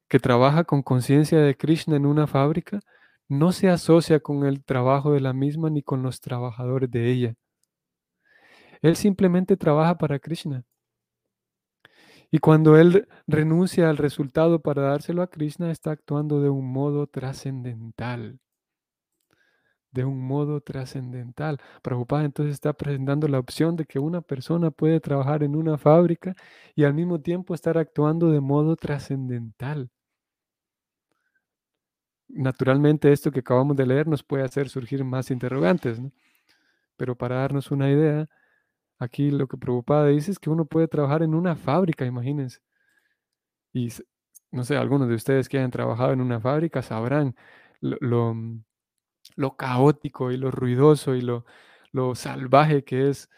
que 0.07 0.19
trabaja 0.19 0.63
con 0.63 0.81
conciencia 0.83 1.39
de 1.39 1.55
Krishna 1.55 1.95
en 1.95 2.05
una 2.05 2.27
fábrica 2.27 2.79
no 3.29 3.51
se 3.51 3.69
asocia 3.69 4.19
con 4.19 4.45
el 4.45 4.63
trabajo 4.63 5.11
de 5.13 5.19
la 5.21 5.33
misma 5.33 5.69
ni 5.69 5.81
con 5.83 6.01
los 6.03 6.21
trabajadores 6.21 6.89
de 6.91 7.11
ella. 7.11 7.35
Él 8.81 8.95
simplemente 8.95 9.57
trabaja 9.57 9.97
para 9.97 10.19
Krishna. 10.19 10.63
Y 12.31 12.39
cuando 12.39 12.77
él 12.77 13.07
renuncia 13.25 13.89
al 13.89 13.97
resultado 13.97 14.61
para 14.61 14.81
dárselo 14.83 15.21
a 15.21 15.29
Krishna, 15.29 15.71
está 15.71 15.91
actuando 15.91 16.41
de 16.41 16.49
un 16.49 16.71
modo 16.71 17.07
trascendental. 17.07 18.39
De 19.91 20.03
un 20.05 20.19
modo 20.21 20.61
trascendental. 20.61 21.59
Prabhupada 21.81 22.25
entonces 22.25 22.53
está 22.53 22.73
presentando 22.73 23.27
la 23.27 23.39
opción 23.39 23.75
de 23.75 23.85
que 23.85 23.99
una 23.99 24.21
persona 24.21 24.71
puede 24.71 24.99
trabajar 24.99 25.43
en 25.43 25.55
una 25.55 25.77
fábrica 25.77 26.35
y 26.75 26.83
al 26.83 26.93
mismo 26.93 27.19
tiempo 27.21 27.53
estar 27.53 27.77
actuando 27.77 28.29
de 28.31 28.41
modo 28.41 28.75
trascendental. 28.75 29.89
Naturalmente 32.29 33.11
esto 33.11 33.31
que 33.31 33.39
acabamos 33.39 33.75
de 33.77 33.85
leer 33.85 34.07
nos 34.07 34.23
puede 34.23 34.43
hacer 34.43 34.69
surgir 34.69 35.03
más 35.03 35.31
interrogantes, 35.31 35.99
pero 36.97 37.15
para 37.15 37.37
darnos 37.37 37.71
una 37.71 37.89
idea, 37.89 38.27
Aquí 38.99 39.29
lo 39.31 39.47
que 39.47 39.57
Prabhupada 39.57 40.07
dice 40.07 40.31
es 40.31 40.39
que 40.39 40.49
uno 40.49 40.65
puede 40.65 40.87
trabajar 40.87 41.21
en 41.23 41.35
una 41.35 41.55
fábrica, 41.55 42.05
imagínense. 42.05 42.59
Y 43.73 43.89
no 44.51 44.63
sé, 44.63 44.77
algunos 44.77 45.07
de 45.09 45.15
ustedes 45.15 45.49
que 45.49 45.57
hayan 45.57 45.71
trabajado 45.71 46.13
en 46.13 46.21
una 46.21 46.39
fábrica 46.39 46.81
sabrán 46.81 47.35
lo, 47.81 48.33
mm, 48.33 48.63
caótico 49.57 50.31
y 50.31 50.37
lo 50.37 50.51
ruidoso 50.51 51.15
y 51.15 51.21
lo, 51.21 51.45
salvaje 52.15 52.83
que 52.83 53.09
es 53.09 53.29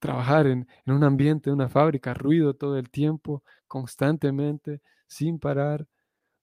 trabajar 0.00 0.46
en, 0.46 0.68
en, 0.86 0.94
un 0.94 1.04
ambiente 1.04 1.50
de 1.50 1.54
una 1.54 1.68
fábrica, 1.68 2.14
ruido 2.14 2.54
todo 2.54 2.78
el 2.78 2.90
tiempo, 2.90 3.44
constantemente, 3.68 4.82
sin 5.06 5.38
parar, 5.38 5.86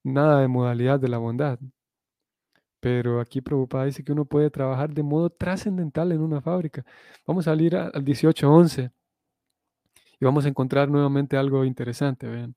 nada 0.04 0.42
de 0.42 0.48
modalidad 0.50 1.00
de 1.00 1.10
la 1.10 1.20
bondad. 1.20 1.60
Pero 2.88 3.20
aquí 3.20 3.42
Prabhupada 3.42 3.84
dice 3.84 4.02
que 4.02 4.14
uno 4.14 4.24
puede 4.24 4.50
trabajar 4.50 4.94
de 4.94 5.04
modo 5.04 5.30
trascendental 5.30 6.14
en 6.14 6.22
una 6.22 6.40
fábrica. 6.42 6.86
Vamos 7.26 7.46
a 7.46 7.52
salir 7.52 7.76
al 7.76 8.06
18.11 8.06 8.94
y 10.22 10.24
vamos 10.26 10.46
a 10.46 10.48
encontrar 10.48 10.88
nuevamente 10.90 11.36
algo 11.36 11.66
interesante. 11.66 12.28
Vean. 12.28 12.56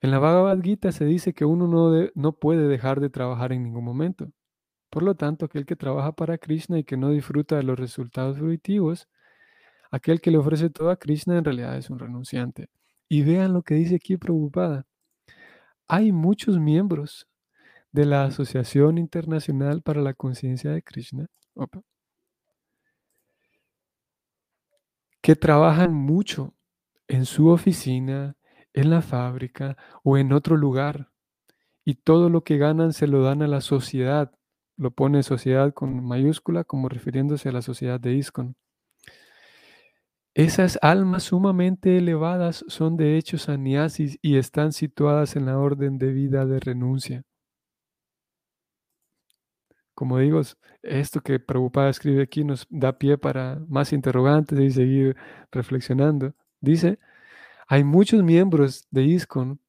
En 0.00 0.10
la 0.10 0.18
Bhagavad 0.18 0.60
Gita 0.60 0.90
se 0.90 1.04
dice 1.04 1.32
que 1.32 1.44
uno 1.44 1.68
no, 1.68 2.10
no 2.16 2.32
puede 2.32 2.66
dejar 2.66 2.98
de 2.98 3.08
trabajar 3.08 3.52
en 3.52 3.62
ningún 3.62 3.84
momento. 3.84 4.32
Por 4.90 5.04
lo 5.04 5.14
tanto, 5.14 5.44
aquel 5.44 5.64
que 5.64 5.76
trabaja 5.76 6.10
para 6.10 6.36
Krishna 6.36 6.80
y 6.80 6.82
que 6.82 6.96
no 6.96 7.10
disfruta 7.10 7.54
de 7.54 7.62
los 7.62 7.78
resultados 7.78 8.38
fruitivos, 8.38 9.08
aquel 9.92 10.20
que 10.20 10.32
le 10.32 10.38
ofrece 10.38 10.70
todo 10.70 10.90
a 10.90 10.96
Krishna 10.96 11.38
en 11.38 11.44
realidad 11.44 11.76
es 11.76 11.88
un 11.88 12.00
renunciante. 12.00 12.68
Y 13.08 13.22
vean 13.22 13.52
lo 13.52 13.62
que 13.62 13.76
dice 13.76 13.94
aquí 13.94 14.16
Prabhupada. 14.16 14.86
Hay 15.86 16.10
muchos 16.10 16.58
miembros 16.58 17.28
de 17.94 18.06
la 18.06 18.24
Asociación 18.24 18.98
Internacional 18.98 19.80
para 19.80 20.02
la 20.02 20.14
Conciencia 20.14 20.72
de 20.72 20.82
Krishna, 20.82 21.28
que 25.22 25.36
trabajan 25.36 25.94
mucho 25.94 26.54
en 27.06 27.24
su 27.24 27.50
oficina, 27.50 28.34
en 28.72 28.90
la 28.90 29.00
fábrica 29.00 29.76
o 30.02 30.18
en 30.18 30.32
otro 30.32 30.56
lugar, 30.56 31.12
y 31.84 31.94
todo 31.94 32.30
lo 32.30 32.42
que 32.42 32.58
ganan 32.58 32.92
se 32.92 33.06
lo 33.06 33.22
dan 33.22 33.42
a 33.42 33.46
la 33.46 33.60
sociedad. 33.60 34.32
Lo 34.76 34.90
pone 34.90 35.22
sociedad 35.22 35.72
con 35.72 36.04
mayúscula 36.04 36.64
como 36.64 36.88
refiriéndose 36.88 37.50
a 37.50 37.52
la 37.52 37.62
sociedad 37.62 38.00
de 38.00 38.14
ISKCON. 38.14 38.56
Esas 40.34 40.80
almas 40.82 41.22
sumamente 41.22 41.96
elevadas 41.96 42.64
son 42.66 42.96
de 42.96 43.16
hecho 43.16 43.38
sannyasis 43.38 44.18
y 44.20 44.36
están 44.36 44.72
situadas 44.72 45.36
en 45.36 45.46
la 45.46 45.60
orden 45.60 45.96
de 45.96 46.12
vida 46.12 46.44
de 46.44 46.58
renuncia. 46.58 47.24
Como 49.94 50.18
digo, 50.18 50.40
esto 50.82 51.20
que 51.20 51.38
Prabhupada 51.38 51.88
escribe 51.88 52.22
aquí 52.22 52.44
nos 52.44 52.66
da 52.70 52.98
pie 52.98 53.16
para 53.18 53.60
más 53.68 53.92
interrogantes 53.92 54.58
y 54.58 54.70
seguir 54.70 55.16
reflexionando. 55.52 56.34
Dice, 56.60 56.98
hay 57.68 57.84
muchos 57.84 58.22
miembros 58.22 58.86
de 58.90 59.04
ISKCON, 59.04 59.60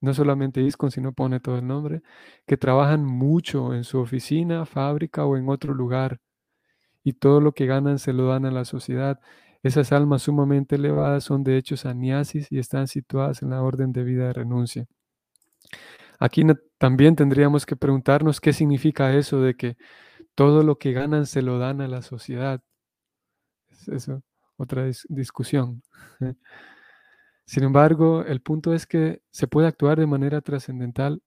no 0.00 0.14
solamente 0.14 0.60
ISKCON, 0.60 0.90
sino 0.90 1.12
pone 1.12 1.40
todo 1.40 1.58
el 1.58 1.66
nombre, 1.66 2.02
que 2.46 2.56
trabajan 2.56 3.04
mucho 3.04 3.74
en 3.74 3.84
su 3.84 3.98
oficina, 3.98 4.66
fábrica 4.66 5.24
o 5.24 5.36
en 5.36 5.48
otro 5.48 5.74
lugar, 5.74 6.20
y 7.04 7.14
todo 7.14 7.40
lo 7.40 7.52
que 7.52 7.66
ganan 7.66 7.98
se 7.98 8.12
lo 8.12 8.26
dan 8.28 8.44
a 8.44 8.50
la 8.50 8.64
sociedad. 8.64 9.20
Esas 9.62 9.92
almas 9.92 10.22
sumamente 10.22 10.76
elevadas 10.76 11.24
son 11.24 11.44
de 11.44 11.56
hecho 11.56 11.76
sannyasis 11.76 12.50
y 12.52 12.58
están 12.58 12.88
situadas 12.88 13.42
en 13.42 13.50
la 13.50 13.62
orden 13.62 13.92
de 13.92 14.04
vida 14.04 14.26
de 14.26 14.32
renuncia. 14.32 14.86
Aquí 16.18 16.42
también 16.78 17.16
tendríamos 17.16 17.64
que 17.64 17.76
preguntarnos 17.76 18.40
qué 18.40 18.52
significa 18.52 19.14
eso 19.14 19.40
de 19.40 19.54
que 19.54 19.76
todo 20.34 20.62
lo 20.62 20.78
que 20.78 20.92
ganan 20.92 21.26
se 21.26 21.42
lo 21.42 21.58
dan 21.58 21.80
a 21.80 21.88
la 21.88 22.02
sociedad. 22.02 22.60
Es 23.86 24.10
otra 24.56 24.84
discusión. 25.08 25.82
Sin 27.46 27.64
embargo, 27.64 28.24
el 28.24 28.42
punto 28.42 28.74
es 28.74 28.86
que 28.86 29.22
se 29.30 29.46
puede 29.46 29.68
actuar 29.68 29.98
de 29.98 30.06
manera 30.06 30.40
trascendental 30.40 31.22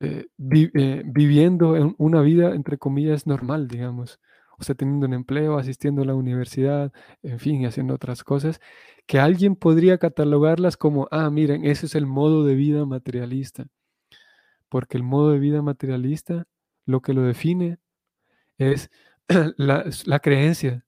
eh, 0.00 0.26
eh, 0.38 1.02
viviendo 1.06 1.76
en 1.76 1.94
una 1.98 2.20
vida, 2.20 2.54
entre 2.54 2.78
comillas, 2.78 3.26
normal, 3.26 3.66
digamos. 3.66 4.20
O 4.58 4.62
sea, 4.62 4.74
teniendo 4.74 5.06
un 5.06 5.14
empleo, 5.14 5.58
asistiendo 5.58 6.02
a 6.02 6.04
la 6.04 6.14
universidad, 6.14 6.92
en 7.22 7.38
fin, 7.40 7.66
haciendo 7.66 7.94
otras 7.94 8.22
cosas 8.22 8.60
que 9.08 9.18
alguien 9.18 9.56
podría 9.56 9.96
catalogarlas 9.96 10.76
como, 10.76 11.08
ah, 11.10 11.30
miren, 11.30 11.64
ese 11.64 11.86
es 11.86 11.94
el 11.94 12.04
modo 12.04 12.44
de 12.44 12.54
vida 12.54 12.84
materialista. 12.84 13.66
Porque 14.68 14.98
el 14.98 15.02
modo 15.02 15.30
de 15.32 15.38
vida 15.38 15.62
materialista, 15.62 16.46
lo 16.84 17.00
que 17.00 17.14
lo 17.14 17.22
define 17.22 17.78
es 18.58 18.90
la, 19.56 20.20
creencia, 20.20 20.84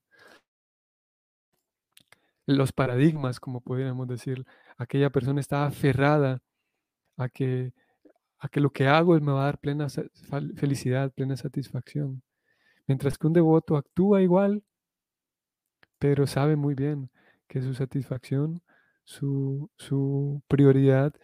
los 2.44 2.72
paradigmas, 2.72 3.40
como 3.40 3.62
pudiéramos 3.62 4.06
decir. 4.06 4.44
Aquella 4.76 5.08
persona 5.08 5.40
está 5.40 5.64
aferrada 5.64 6.42
a 7.16 7.30
que, 7.30 7.72
a 8.38 8.50
que 8.50 8.60
lo 8.60 8.70
que 8.70 8.86
hago 8.86 9.18
me 9.18 9.32
va 9.32 9.44
a 9.44 9.46
dar 9.46 9.58
plena 9.58 9.86
felicidad, 10.56 11.10
plena 11.10 11.38
satisfacción. 11.38 12.22
Mientras 12.86 13.16
que 13.16 13.26
un 13.26 13.32
devoto 13.32 13.78
actúa 13.78 14.20
igual, 14.20 14.62
pero 15.98 16.26
sabe 16.26 16.56
muy 16.56 16.74
bien 16.74 17.10
que 17.50 17.62
su 17.62 17.74
satisfacción, 17.74 18.62
su, 19.04 19.70
prioridad 20.48 21.14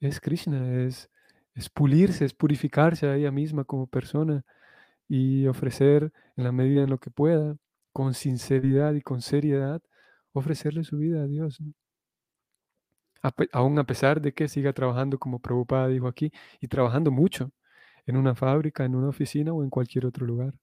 es 0.00 0.20
Krishna, 0.20 0.82
es, 0.84 1.10
es 1.54 1.68
pulirse, 1.70 2.24
es 2.24 2.34
purificarse 2.34 3.06
a 3.06 3.16
ella 3.16 3.30
misma 3.30 3.64
como 3.64 3.86
persona 3.86 4.44
y 5.08 5.46
ofrecer 5.46 6.12
en 6.36 6.44
la 6.44 6.52
medida 6.52 6.82
en 6.84 6.90
lo 6.90 6.98
que 6.98 7.10
pueda, 7.10 7.56
con 7.92 8.14
sinceridad 8.14 8.94
y 8.94 9.02
con 9.02 9.22
seriedad, 9.22 9.82
ofrecerle 10.32 10.84
su 10.84 10.98
vida 10.98 11.22
a 11.24 11.26
Dios. 11.26 11.60
aún 13.52 13.78
a 13.78 13.84
pesar 13.84 14.20
de 14.20 14.32
que 14.32 14.48
siga 14.48 14.72
trabajando 14.72 15.18
como 15.18 15.40
Prabhupada 15.40 15.88
dijo 15.88 16.08
aquí, 16.08 16.32
y 16.60 16.68
trabajando 16.68 17.10
mucho 17.10 17.52
en 18.06 18.16
una 18.16 18.34
fábrica, 18.34 18.84
en 18.84 18.94
una 18.96 19.08
oficina 19.08 19.52
o 19.52 19.62
en 19.64 19.70
cualquier 19.70 20.06
otro 20.06 20.26
lugar. 20.26 20.54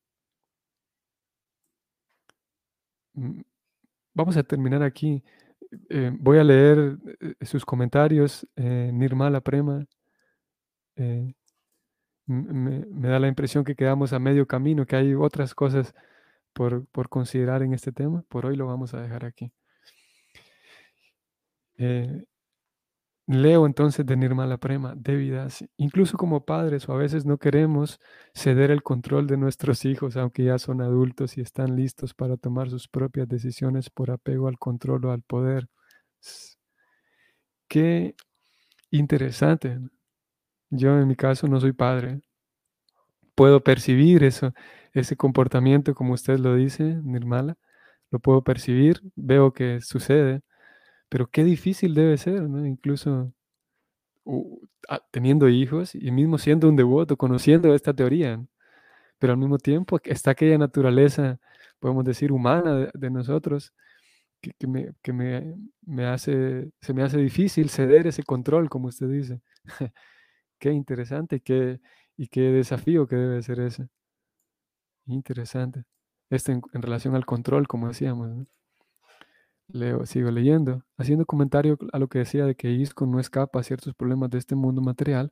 Vamos 4.14 4.38
a 4.38 4.44
terminar 4.44 4.84
aquí. 4.84 5.24
Eh, 5.90 6.12
voy 6.14 6.38
a 6.38 6.44
leer 6.44 6.98
eh, 7.20 7.46
sus 7.46 7.66
comentarios. 7.66 8.48
Eh, 8.56 8.92
Nirmala 8.94 9.42
Prema. 9.42 9.86
me, 12.26 13.10
da 13.10 13.20
la 13.20 13.28
impresión 13.28 13.64
que 13.64 13.76
quedamos 13.76 14.14
a 14.14 14.20
medio 14.20 14.48
camino, 14.48 14.86
que 14.86 14.96
hay 14.96 15.14
otras 15.16 15.54
cosas 15.56 15.94
por, 16.54 16.86
por 16.88 17.10
considerar 17.10 17.64
en 17.64 17.74
este 17.74 17.92
tema. 17.92 18.24
Por 18.30 18.46
hoy 18.46 18.56
lo 18.56 18.68
vamos 18.68 18.94
a 18.94 19.02
dejar 19.02 19.26
aquí. 19.26 19.52
Leo 23.32 23.66
entonces 23.66 24.06
de 24.06 24.18
Nirmala 24.18 24.58
Prema, 24.58 24.94
Devidas. 24.94 25.64
Incluso 25.78 26.18
como 26.18 26.44
padres 26.44 26.90
o 26.90 26.94
a 26.94 26.98
veces 26.98 27.26
no 27.26 27.38
queremos 27.38 27.98
ceder 28.34 28.72
el 28.72 28.84
control 28.84 29.26
de 29.26 29.38
nuestros 29.38 29.86
hijos, 29.86 30.18
aunque 30.18 30.44
ya 30.44 30.60
son 30.60 30.82
adultos 30.82 31.38
y 31.38 31.42
están 31.42 31.78
listos 31.78 32.14
para 32.14 32.36
tomar 32.36 32.70
sus 32.70 32.90
propias 32.90 33.30
decisiones 33.30 33.90
por 33.90 34.12
apego 34.12 34.50
al 34.50 34.58
control 34.60 35.06
o 35.06 35.12
al 35.14 35.22
poder. 35.22 35.70
Qué 37.70 38.16
interesante. 38.92 39.80
Yo 40.70 41.00
en 41.00 41.08
mi 41.08 41.16
caso 41.16 41.48
no 41.48 41.62
soy 41.62 41.72
padre. 41.72 42.20
Puedo 43.34 43.64
percibir 43.64 44.26
eso, 44.26 44.54
ese 44.92 45.16
comportamiento, 45.16 45.96
como 45.96 46.14
usted 46.16 46.38
lo 46.38 46.56
dice, 46.56 47.00
Nirmala. 47.04 47.58
Lo 48.12 48.20
puedo 48.20 48.44
percibir, 48.44 49.02
veo 49.16 49.54
que 49.54 49.80
sucede 49.80 50.42
pero 51.12 51.30
qué 51.30 51.44
difícil 51.44 51.94
debe 51.94 52.18
ser, 52.18 52.44
¿no? 52.44 52.66
Incluso 52.66 53.34
teniendo 55.12 55.50
hijos 55.50 55.94
y 55.96 56.12
mismo 56.12 56.38
siendo 56.38 56.70
un 56.70 56.78
devoto, 56.78 57.18
conociendo 57.18 57.76
esta 57.76 57.94
teoría. 57.94 58.46
Pero 59.20 59.34
al 59.34 59.40
mismo 59.40 59.58
tiempo 59.58 60.00
está 60.06 60.32
aquella 60.32 60.58
naturaleza, 60.58 61.40
podemos 61.80 62.06
decir, 62.06 62.32
humana 62.32 62.92
de, 62.94 63.10
nosotros, 63.10 63.74
que, 64.42 64.68
me, 64.68 64.94
que 65.04 65.14
me, 65.14 65.56
me, 65.86 66.06
hace, 66.08 66.72
se 66.82 66.94
me 66.94 67.04
hace 67.04 67.18
difícil 67.18 67.70
ceder 67.70 68.08
ese 68.08 68.24
control, 68.24 68.70
como 68.70 68.88
usted 68.88 69.08
dice. 69.10 69.42
qué 70.60 70.72
interesante 70.72 71.42
qué, 71.42 71.82
y 72.18 72.28
qué 72.28 72.42
desafío 72.52 73.08
que 73.08 73.18
debe 73.18 73.42
ser 73.44 73.60
ese. 73.60 73.90
Interesante. 75.08 75.84
Este 76.30 76.54
en, 76.54 76.62
relación 76.82 77.16
al 77.16 77.26
control, 77.26 77.68
como 77.68 77.90
decíamos. 77.90 78.48
Leo, 79.74 80.06
sigo 80.06 80.32
leyendo. 80.32 80.84
Haciendo 80.98 81.26
comentario 81.26 81.78
a 81.94 82.00
lo 82.00 82.08
que 82.10 82.20
decía 82.20 82.46
de 82.46 82.56
que 82.56 82.72
ISCO 82.72 83.06
no 83.06 83.20
escapa 83.20 83.60
a 83.60 83.64
ciertos 83.64 83.94
problemas 83.96 84.30
de 84.30 84.38
este 84.40 84.56
mundo 84.56 84.82
material, 84.82 85.32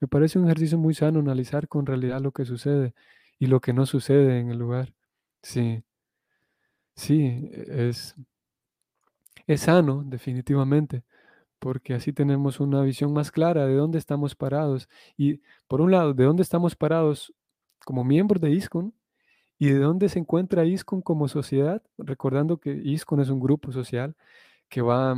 me 0.00 0.08
parece 0.08 0.38
un 0.38 0.46
ejercicio 0.46 0.78
muy 0.78 0.94
sano 0.94 1.20
analizar 1.20 1.68
con 1.68 1.86
realidad 1.86 2.20
lo 2.20 2.32
que 2.32 2.44
sucede 2.44 2.94
y 3.38 3.46
lo 3.46 3.60
que 3.60 3.72
no 3.72 3.86
sucede 3.86 4.40
en 4.40 4.50
el 4.50 4.58
lugar. 4.58 4.94
Sí, 5.42 5.82
sí, 6.96 7.50
es, 7.52 8.14
es 9.46 9.62
sano, 9.62 10.02
definitivamente, 10.06 11.04
porque 11.58 11.94
así 11.94 12.12
tenemos 12.12 12.60
una 12.60 12.82
visión 12.82 13.12
más 13.14 13.30
clara 13.32 13.66
de 13.66 13.74
dónde 13.76 13.98
estamos 13.98 14.34
parados. 14.36 14.88
Y 15.16 15.42
por 15.68 15.80
un 15.82 15.92
lado, 15.92 16.14
de 16.14 16.24
dónde 16.24 16.42
estamos 16.42 16.76
parados 16.76 17.34
como 17.84 18.04
miembros 18.04 18.40
de 18.42 18.50
ISCON 18.52 18.94
y 19.58 19.70
de 19.70 19.78
dónde 19.80 20.08
se 20.08 20.20
encuentra 20.20 20.64
ISCON 20.64 21.02
como 21.02 21.26
sociedad, 21.28 21.82
recordando 21.98 22.58
que 22.58 22.70
ISCON 22.72 23.20
es 23.20 23.28
un 23.28 23.40
grupo 23.40 23.72
social 23.72 24.14
que 24.68 24.82
va 24.82 25.16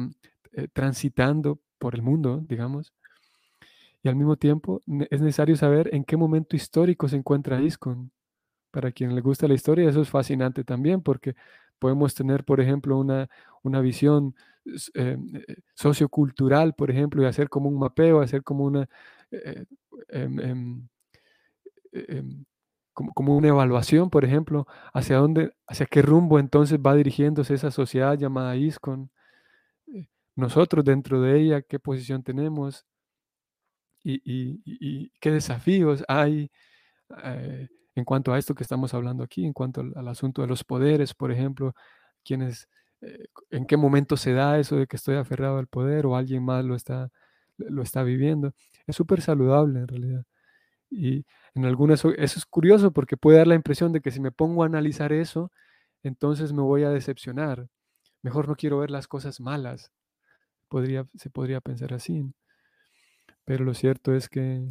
eh, 0.52 0.68
transitando 0.72 1.60
por 1.78 1.94
el 1.94 2.02
mundo, 2.02 2.42
digamos. 2.48 2.92
Y 4.02 4.08
al 4.08 4.16
mismo 4.16 4.36
tiempo 4.36 4.80
es 5.10 5.20
necesario 5.20 5.56
saber 5.56 5.94
en 5.94 6.04
qué 6.04 6.16
momento 6.16 6.56
histórico 6.56 7.08
se 7.08 7.16
encuentra 7.16 7.60
ISCON. 7.60 8.10
Para 8.70 8.92
quien 8.92 9.14
le 9.14 9.20
gusta 9.20 9.48
la 9.48 9.54
historia, 9.54 9.88
eso 9.90 10.00
es 10.02 10.08
fascinante 10.08 10.64
también, 10.64 11.02
porque 11.02 11.34
podemos 11.78 12.14
tener, 12.14 12.44
por 12.44 12.60
ejemplo, 12.60 12.96
una, 12.98 13.28
una 13.62 13.80
visión 13.80 14.34
eh, 14.94 15.16
eh, 15.34 15.56
sociocultural, 15.74 16.74
por 16.74 16.90
ejemplo, 16.90 17.22
y 17.22 17.26
hacer 17.26 17.48
como 17.48 17.68
un 17.68 17.78
mapeo, 17.78 18.20
hacer 18.20 18.42
como 18.42 18.64
una... 18.64 18.88
Em, 20.08 20.88
como, 23.14 23.36
una 23.36 23.48
evaluación, 23.48 24.10
por 24.10 24.24
ejemplo, 24.24 24.66
hacia 24.92 25.16
dónde, 25.18 25.52
hacia 25.66 25.86
qué 25.86 26.02
rumbo 26.02 26.38
entonces 26.38 26.78
va 26.78 26.94
dirigiéndose 26.94 27.54
esa 27.54 27.70
sociedad 27.70 28.16
llamada 28.18 28.56
ISCON, 28.56 29.10
eh, 29.88 30.08
nosotros 30.36 30.84
dentro 30.84 31.20
de 31.22 31.40
ella, 31.40 31.62
qué 31.62 31.78
posición 31.78 32.22
tenemos 32.22 32.86
y, 34.02 35.10
qué 35.20 35.30
desafíos 35.30 36.04
hay 36.08 36.50
eh, 37.24 37.68
en 37.94 38.04
cuanto 38.04 38.32
a 38.32 38.38
esto 38.38 38.54
que 38.54 38.62
estamos 38.62 38.94
hablando 38.94 39.24
aquí, 39.24 39.44
en 39.44 39.52
cuanto 39.52 39.82
al, 39.82 40.08
asunto 40.08 40.42
de 40.42 40.48
los 40.48 40.64
poderes, 40.64 41.14
por 41.14 41.32
ejemplo, 41.32 41.74
quiénes, 42.24 42.68
eh, 43.02 43.26
en 43.50 43.66
qué 43.66 43.76
momento 43.76 44.16
se 44.16 44.32
da 44.32 44.58
eso 44.58 44.76
de 44.76 44.86
que 44.86 44.96
estoy 44.96 45.16
aferrado 45.16 45.58
al 45.58 45.66
poder 45.68 46.06
o 46.06 46.16
alguien 46.16 46.44
más 46.44 46.64
lo 46.64 46.76
está, 46.76 47.10
lo 47.58 47.82
está 47.82 48.02
viviendo. 48.02 48.54
Es 48.86 48.96
súper 48.96 49.22
saludable 49.22 49.80
en 49.80 49.88
realidad. 49.88 50.24
Y 50.90 51.24
en 51.54 51.64
algunas, 51.64 52.04
eso 52.04 52.14
es 52.18 52.46
curioso 52.46 52.92
porque 52.92 53.16
puede 53.16 53.38
dar 53.38 53.46
la 53.46 53.54
impresión 53.54 53.92
de 53.92 54.00
que 54.00 54.10
si 54.10 54.20
me 54.20 54.32
pongo 54.32 54.62
a 54.62 54.66
analizar 54.66 55.12
eso, 55.12 55.52
entonces 56.02 56.52
me 56.52 56.62
voy 56.62 56.84
a 56.84 56.90
decepcionar. 56.90 57.68
Mejor 58.22 58.48
no 58.48 58.56
quiero 58.56 58.78
ver 58.80 58.90
las 58.90 59.08
cosas 59.08 59.40
malas. 59.40 59.92
Podría, 60.68 61.06
se 61.16 61.30
podría 61.30 61.60
pensar 61.60 61.94
así. 61.94 62.24
Pero 63.44 63.64
lo 63.64 63.74
cierto 63.74 64.14
es 64.14 64.28
que, 64.28 64.62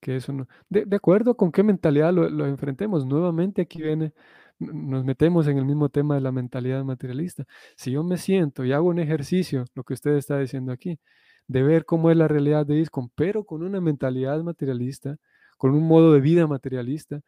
que 0.00 0.16
eso 0.16 0.32
no... 0.32 0.48
De, 0.68 0.86
acuerdo 0.96 1.36
con 1.36 1.52
qué 1.52 1.62
mentalidad 1.62 2.12
lo, 2.12 2.28
lo, 2.28 2.46
enfrentemos. 2.46 3.06
Nuevamente 3.06 3.62
aquí 3.62 3.82
viene, 3.82 4.12
nos 4.58 5.04
metemos 5.04 5.46
en 5.48 5.58
el 5.58 5.64
mismo 5.64 5.88
tema 5.88 6.14
de 6.16 6.20
la 6.20 6.32
mentalidad 6.32 6.84
materialista. 6.84 7.44
Si 7.76 7.92
yo 7.92 8.02
me 8.04 8.18
siento 8.18 8.64
y 8.64 8.72
hago 8.72 8.88
un 8.88 8.98
ejercicio, 8.98 9.64
lo 9.74 9.84
que 9.84 9.94
usted 9.94 10.12
está 10.16 10.38
diciendo 10.38 10.72
aquí, 10.72 10.98
de 11.46 11.62
ver 11.62 11.84
cómo 11.84 12.10
es 12.10 12.16
la 12.16 12.28
realidad 12.28 12.66
de 12.66 12.76
ISCON, 12.76 13.10
pero 13.14 13.44
con 13.44 13.62
una 13.62 13.80
mentalidad 13.80 14.42
materialista, 14.42 15.16
con 15.58 15.74
un 15.74 15.86
modo 15.86 16.12
de 16.12 16.20
vida 16.20 16.46
materialista, 16.46 17.20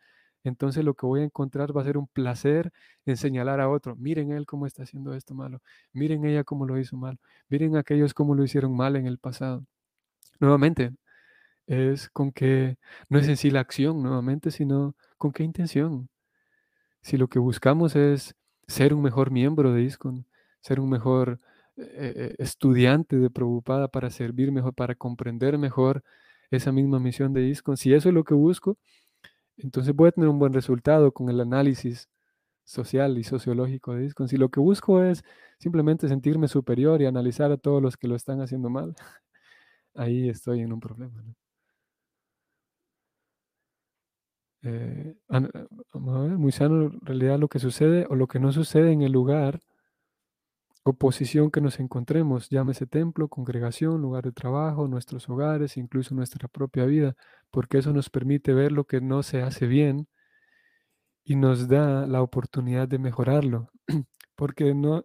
entonces 0.44 0.84
lo 0.84 0.94
que 0.94 1.06
voy 1.06 1.20
a 1.20 1.24
encontrar 1.24 1.76
va 1.76 1.82
a 1.82 1.84
ser 1.84 1.98
un 1.98 2.06
placer 2.06 2.72
en 3.04 3.16
señalar 3.16 3.60
a 3.60 3.68
otro, 3.68 3.96
miren 3.96 4.32
él 4.32 4.46
cómo 4.46 4.66
está 4.66 4.84
haciendo 4.84 5.14
esto 5.14 5.34
malo, 5.34 5.60
miren 5.92 6.24
ella 6.24 6.44
cómo 6.44 6.66
lo 6.66 6.78
hizo 6.78 6.96
mal, 6.96 7.18
miren 7.48 7.76
aquellos 7.76 8.14
cómo 8.14 8.34
lo 8.34 8.44
hicieron 8.44 8.76
mal 8.76 8.96
en 8.96 9.06
el 9.06 9.18
pasado. 9.18 9.64
Nuevamente, 10.40 10.92
es 11.66 12.10
con 12.10 12.32
que, 12.32 12.78
no 13.08 13.18
es 13.18 13.28
en 13.28 13.36
sí 13.36 13.50
la 13.50 13.60
acción 13.60 14.02
nuevamente, 14.02 14.50
sino 14.50 14.94
con 15.18 15.32
qué 15.32 15.42
intención. 15.44 16.08
Si 17.02 17.16
lo 17.16 17.28
que 17.28 17.38
buscamos 17.38 17.96
es 17.96 18.36
ser 18.68 18.94
un 18.94 19.02
mejor 19.02 19.30
miembro 19.30 19.72
de 19.72 19.82
ISCON, 19.82 20.26
ser 20.60 20.80
un 20.80 20.90
mejor 20.90 21.40
eh, 21.76 22.12
eh, 22.16 22.34
estudiante 22.38 23.16
de 23.16 23.30
Prabhupada 23.30 23.88
para 23.88 24.10
servir 24.10 24.52
mejor, 24.52 24.74
para 24.74 24.94
comprender 24.94 25.58
mejor 25.58 26.02
esa 26.50 26.72
misma 26.72 26.98
misión 27.00 27.32
de 27.32 27.42
ISCON, 27.48 27.76
si 27.76 27.94
eso 27.94 28.08
es 28.08 28.14
lo 28.14 28.24
que 28.24 28.34
busco, 28.34 28.78
entonces 29.58 29.94
voy 29.94 30.08
a 30.08 30.12
tener 30.12 30.28
un 30.28 30.38
buen 30.38 30.52
resultado 30.52 31.12
con 31.12 31.28
el 31.30 31.40
análisis 31.40 32.08
social 32.64 33.18
y 33.18 33.24
sociológico 33.24 33.94
de 33.94 34.06
ISCON. 34.06 34.28
Si 34.28 34.36
lo 34.36 34.50
que 34.50 34.60
busco 34.60 35.02
es 35.02 35.24
simplemente 35.58 36.08
sentirme 36.08 36.48
superior 36.48 37.02
y 37.02 37.06
analizar 37.06 37.52
a 37.52 37.56
todos 37.58 37.82
los 37.82 37.96
que 37.96 38.08
lo 38.08 38.16
están 38.16 38.40
haciendo 38.42 38.70
mal, 38.70 38.94
ahí 39.94 40.28
estoy 40.28 40.60
en 40.60 40.72
un 40.72 40.80
problema. 40.80 41.24
Eh, 44.62 45.14
vamos 45.28 46.16
a 46.16 46.20
ver, 46.22 46.38
muy 46.38 46.50
sano 46.52 46.86
en 46.86 47.00
realidad 47.02 47.38
lo 47.38 47.48
que 47.48 47.60
sucede 47.60 48.06
o 48.10 48.16
lo 48.16 48.26
que 48.26 48.40
no 48.40 48.52
sucede 48.52 48.90
en 48.92 49.02
el 49.02 49.12
lugar 49.12 49.60
oposición 50.88 51.50
que 51.50 51.60
nos 51.60 51.80
encontremos, 51.80 52.48
llámese 52.48 52.86
templo, 52.86 53.28
congregación, 53.28 54.00
lugar 54.00 54.24
de 54.24 54.30
trabajo, 54.30 54.86
nuestros 54.86 55.28
hogares, 55.28 55.76
incluso 55.76 56.14
nuestra 56.14 56.46
propia 56.46 56.84
vida, 56.84 57.16
porque 57.50 57.78
eso 57.78 57.92
nos 57.92 58.08
permite 58.08 58.54
ver 58.54 58.70
lo 58.70 58.84
que 58.84 59.00
no 59.00 59.24
se 59.24 59.42
hace 59.42 59.66
bien 59.66 60.06
y 61.24 61.34
nos 61.34 61.66
da 61.66 62.06
la 62.06 62.22
oportunidad 62.22 62.86
de 62.86 63.00
mejorarlo, 63.00 63.68
porque 64.36 64.74
no 64.74 65.04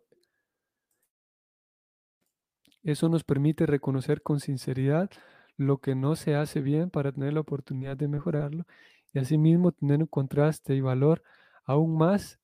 eso 2.83 3.09
nos 3.09 3.23
permite 3.23 3.65
reconocer 3.65 4.21
con 4.21 4.39
sinceridad 4.39 5.09
lo 5.57 5.79
que 5.79 5.95
no 5.95 6.15
se 6.15 6.35
hace 6.35 6.61
bien 6.61 6.91
para 6.91 7.11
tener 7.11 7.33
la 7.33 7.41
oportunidad 7.41 7.97
de 7.97 8.07
mejorarlo 8.07 8.65
y 9.13 9.19
asimismo 9.19 9.71
tener 9.71 9.99
un 9.99 10.07
contraste 10.07 10.75
y 10.75 10.81
valor 10.81 11.23
aún 11.65 11.97
más 11.97 12.39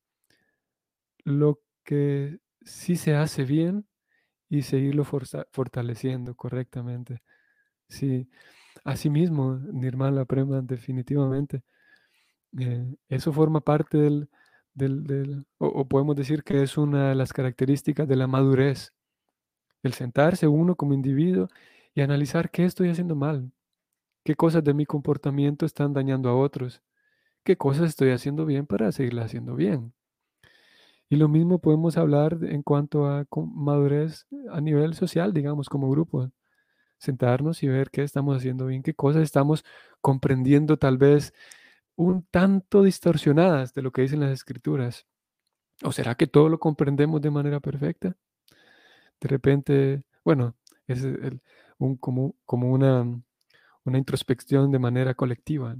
lo 1.24 1.60
que 1.84 2.40
si 2.68 2.96
se 2.96 3.14
hace 3.14 3.44
bien 3.44 3.86
y 4.48 4.62
seguirlo 4.62 5.04
fortaleciendo 5.04 6.34
correctamente. 6.36 7.22
Sí, 7.88 8.28
asimismo, 8.84 9.56
Nirmala 9.72 10.24
Prema, 10.26 10.62
definitivamente. 10.62 11.62
Eh, 12.58 12.96
eso 13.08 13.32
forma 13.32 13.60
parte 13.60 13.98
del, 13.98 14.28
o, 15.58 15.88
podemos 15.88 16.16
decir 16.16 16.44
que 16.44 16.62
es 16.62 16.78
una 16.78 17.10
de 17.10 17.14
las 17.14 17.32
características 17.32 18.08
de 18.08 18.16
la 18.16 18.26
madurez, 18.26 18.92
el 19.82 19.94
sentarse 19.94 20.48
uno 20.48 20.76
como 20.76 20.94
individuo 20.94 21.48
y 21.94 22.02
analizar 22.02 22.50
qué 22.50 22.64
estoy 22.64 22.90
haciendo 22.90 23.16
mal, 23.16 23.52
qué 24.24 24.36
cosas 24.36 24.64
de 24.64 24.74
mi 24.74 24.86
comportamiento 24.86 25.66
están 25.66 25.94
dañando 25.94 26.30
a 26.30 26.36
otros, 26.36 26.82
qué 27.44 27.56
cosas 27.56 27.90
estoy 27.90 28.10
haciendo 28.12 28.46
bien 28.46 28.66
para 28.66 28.92
seguirla 28.92 29.24
haciendo 29.24 29.56
bien. 29.56 29.94
Y 31.08 31.16
lo 31.16 31.28
mismo 31.28 31.58
podemos 31.58 31.96
hablar 31.96 32.38
en 32.42 32.62
cuanto 32.62 33.06
a 33.06 33.26
madurez 33.34 34.26
a 34.50 34.60
nivel 34.60 34.94
social, 34.94 35.32
digamos, 35.32 35.68
como 35.68 35.90
grupo. 35.90 36.30
Sentarnos 36.98 37.62
y 37.62 37.68
ver 37.68 37.90
qué 37.90 38.02
estamos 38.02 38.36
haciendo 38.36 38.66
bien, 38.66 38.82
qué 38.82 38.94
cosas 38.94 39.22
estamos 39.22 39.64
comprendiendo 40.00 40.76
tal 40.76 40.98
vez 40.98 41.32
un 41.96 42.24
tanto 42.24 42.82
distorsionadas 42.82 43.72
de 43.72 43.82
lo 43.82 43.92
que 43.92 44.02
dicen 44.02 44.20
las 44.20 44.32
escrituras. 44.32 45.06
¿O 45.82 45.92
será 45.92 46.14
que 46.16 46.26
todo 46.26 46.48
lo 46.48 46.58
comprendemos 46.58 47.22
de 47.22 47.30
manera 47.30 47.60
perfecta? 47.60 48.16
De 49.20 49.28
repente, 49.28 50.02
bueno, 50.24 50.56
es 50.86 51.06
un, 51.78 51.96
como, 51.96 52.34
como 52.44 52.70
una, 52.72 53.04
una 53.84 53.98
introspección 53.98 54.70
de 54.70 54.78
manera 54.78 55.14
colectiva. 55.14 55.76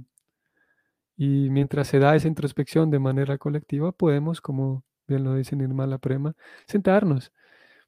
Y 1.15 1.49
mientras 1.49 1.87
se 1.87 1.99
da 1.99 2.15
esa 2.15 2.27
introspección 2.27 2.89
de 2.89 2.99
manera 2.99 3.37
colectiva, 3.37 3.91
podemos 3.91 4.41
como 4.41 4.83
bien 5.09 5.23
lo 5.23 5.35
dice 5.35 5.55
Nirmala 5.55 5.97
Prema, 5.97 6.35
sentarnos. 6.67 7.31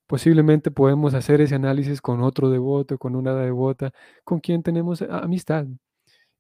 Posiblemente 0.08 0.72
podemos 0.72 1.14
hacer 1.14 1.42
ese 1.42 1.56
análisis 1.56 2.02
con 2.02 2.22
otro 2.22 2.50
devoto, 2.50 2.98
con 2.98 3.16
una 3.16 3.34
devota, 3.36 3.94
con 4.26 4.42
quien 4.42 4.64
tenemos 4.64 5.02
amistad 5.04 5.68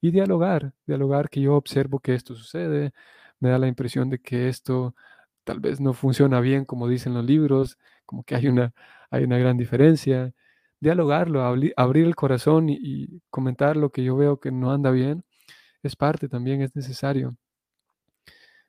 y 0.02 0.12
dialogar, 0.12 0.74
dialogar 0.88 1.30
que 1.30 1.42
yo 1.42 1.56
observo 1.56 2.00
que 2.00 2.16
esto 2.16 2.36
sucede, 2.36 2.92
me 3.40 3.50
da 3.50 3.60
la 3.60 3.68
impresión 3.68 4.10
de 4.10 4.20
que 4.20 4.50
esto 4.50 4.96
tal 5.44 5.60
vez 5.60 5.80
no 5.82 5.94
funciona 5.94 6.42
bien 6.42 6.66
como 6.66 6.88
dicen 6.88 7.14
los 7.14 7.26
libros, 7.26 7.78
como 8.06 8.24
que 8.24 8.36
hay 8.36 8.48
una, 8.48 8.74
hay 9.12 9.24
una 9.24 9.38
gran 9.38 9.58
diferencia. 9.58 10.34
Dialogarlo, 10.80 11.44
abrir 11.44 12.06
el 12.08 12.16
corazón 12.16 12.70
y, 12.70 12.78
y 12.82 13.22
comentar 13.30 13.78
lo 13.78 13.92
que 13.92 14.04
yo 14.04 14.16
veo 14.18 14.40
que 14.40 14.52
no 14.52 14.72
anda 14.72 14.92
bien, 14.92 15.24
es 15.84 15.96
parte 15.96 16.28
también, 16.30 16.62
es 16.62 16.76
necesario. 16.76 17.38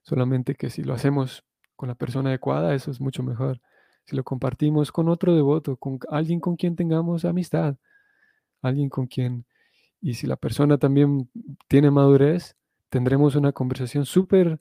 Solamente 0.03 0.55
que 0.55 0.71
si 0.71 0.83
lo 0.83 0.95
hacemos 0.95 1.45
con 1.83 1.89
la 1.89 1.97
persona 1.97 2.29
adecuada, 2.29 2.77
eso 2.77 2.93
es 2.93 3.01
mucho 3.01 3.25
mejor. 3.25 3.61
Si 4.05 4.15
lo 4.15 4.23
compartimos 4.23 4.93
con 4.93 5.09
otro 5.09 5.35
devoto, 5.35 5.77
con 5.77 5.99
alguien 6.11 6.39
con 6.39 6.55
quien 6.55 6.77
tengamos 6.77 7.25
amistad, 7.25 7.75
alguien 8.63 8.89
con 8.89 9.09
quien 9.09 9.45
Y 10.01 10.15
si 10.15 10.29
la 10.29 10.37
persona 10.37 10.79
también 10.79 11.29
tiene 11.67 11.91
madurez, 11.91 12.57
tendremos 12.89 13.35
una 13.35 13.51
conversación 13.51 14.07
súper 14.07 14.61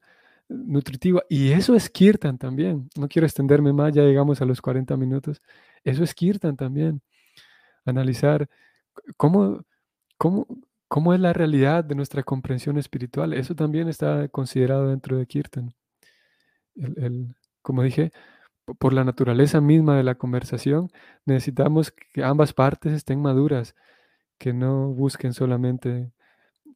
nutritiva. 0.49 1.21
Y 1.29 1.51
eso 1.51 1.75
es 1.75 1.91
Kirtan 1.91 2.39
también. 2.39 2.89
No 2.97 3.07
quiero 3.07 3.27
extenderme 3.27 3.71
más, 3.71 3.93
ya 3.93 4.01
llegamos 4.01 4.41
a 4.41 4.45
los 4.45 4.59
40 4.59 4.97
minutos. 4.97 5.41
Eso 5.83 6.03
es 6.03 6.15
Kirtan 6.15 6.57
también. 6.57 7.03
Analizar 7.85 8.49
cómo, 9.17 9.63
cómo, 10.17 10.47
cómo 10.87 11.13
es 11.13 11.19
la 11.19 11.33
realidad 11.33 11.83
de 11.83 11.93
nuestra 11.95 12.23
comprensión 12.23 12.79
espiritual. 12.79 13.33
Eso 13.33 13.53
también 13.55 13.89
está 13.89 14.27
considerado 14.29 14.89
dentro 14.89 15.17
de 15.17 15.27
Kirtan. 15.27 15.75
El, 16.81 17.35
como 17.61 17.83
dije, 17.83 18.11
por 18.79 18.93
la 18.93 19.03
naturaleza 19.03 19.61
misma 19.61 19.97
de 19.97 20.03
la 20.03 20.15
conversación, 20.15 20.89
necesitamos 21.25 21.91
que 21.91 22.23
ambas 22.23 22.53
partes 22.53 22.93
estén 22.93 23.21
maduras, 23.21 23.75
que 24.37 24.53
no 24.53 24.89
busquen 24.89 25.33
solamente 25.33 26.11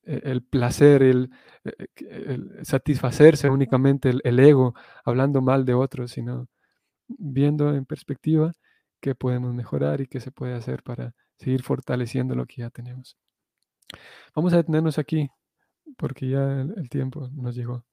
e, 0.06 0.22
el 0.26 0.44
placer, 0.44 1.04
el, 1.04 1.32
e, 1.64 2.64
satisfacerse 2.64 3.50
únicamente 3.50 4.12
el, 4.24 4.40
ego 4.40 4.76
hablando 5.04 5.42
mal 5.42 5.66
de 5.66 5.74
otros, 5.74 6.12
sino 6.12 6.48
viendo 7.08 7.76
en 7.76 7.86
perspectiva 7.86 8.54
qué 9.02 9.16
podemos 9.16 9.54
mejorar 9.54 10.02
y 10.02 10.08
qué 10.08 10.20
se 10.20 10.32
puede 10.32 10.56
hacer 10.56 10.84
para 10.84 11.14
seguir 11.38 11.64
fortaleciendo 11.64 12.36
lo 12.36 12.46
que 12.46 12.62
ya 12.62 12.70
tenemos. 12.70 13.18
Vamos 14.36 14.54
a 14.54 14.58
detenernos 14.58 14.98
aquí 15.00 15.30
porque 15.98 16.30
ya 16.30 16.62
el, 16.62 16.90
tiempo 16.90 17.30
nos 17.34 17.56
llegó. 17.56 17.86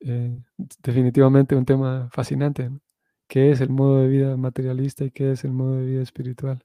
Eh, 0.00 0.38
definitivamente 0.82 1.56
un 1.56 1.64
tema 1.64 2.08
fascinante. 2.12 2.70
¿Qué 3.28 3.50
es 3.50 3.60
el 3.60 3.70
modo 3.70 4.00
de 4.00 4.08
vida 4.08 4.36
materialista 4.36 5.04
y 5.04 5.10
qué 5.10 5.32
es 5.32 5.44
el 5.44 5.52
modo 5.52 5.76
de 5.76 5.86
vida 5.86 6.02
espiritual? 6.02 6.64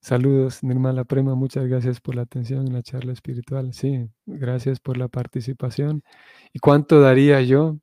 Saludos, 0.00 0.64
Nirmala 0.64 1.04
Prema, 1.04 1.36
muchas 1.36 1.66
gracias 1.66 2.00
por 2.00 2.16
la 2.16 2.22
atención 2.22 2.66
en 2.66 2.72
la 2.72 2.82
charla 2.82 3.12
espiritual. 3.12 3.72
Sí, 3.72 4.08
gracias 4.26 4.80
por 4.80 4.96
la 4.96 5.08
participación. 5.08 6.02
¿Y 6.52 6.58
cuánto 6.58 7.00
daría 7.00 7.40
yo 7.42 7.78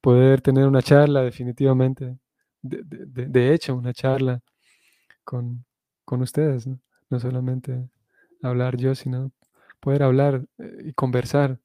poder 0.00 0.40
tener 0.40 0.66
una 0.66 0.82
charla 0.82 1.22
definitivamente? 1.22 2.18
De, 2.62 3.52
hecho, 3.54 3.74
una 3.76 3.92
charla 3.92 4.40
con, 5.24 5.64
ustedes, 6.06 6.66
¿no? 6.66 6.80
no 7.10 7.20
solamente 7.20 7.88
hablar 8.42 8.76
yo, 8.78 8.94
sino 8.94 9.32
poder 9.80 10.04
hablar 10.04 10.46
eh, 10.58 10.84
y 10.86 10.92
conversar 10.94 11.58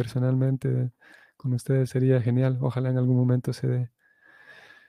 personalmente 0.00 0.92
con 1.36 1.52
ustedes 1.52 1.90
sería 1.90 2.22
genial. 2.22 2.56
Ojalá 2.62 2.88
en 2.88 2.96
algún 2.96 3.16
momento 3.16 3.52
se 3.52 3.66
dé. 3.66 3.90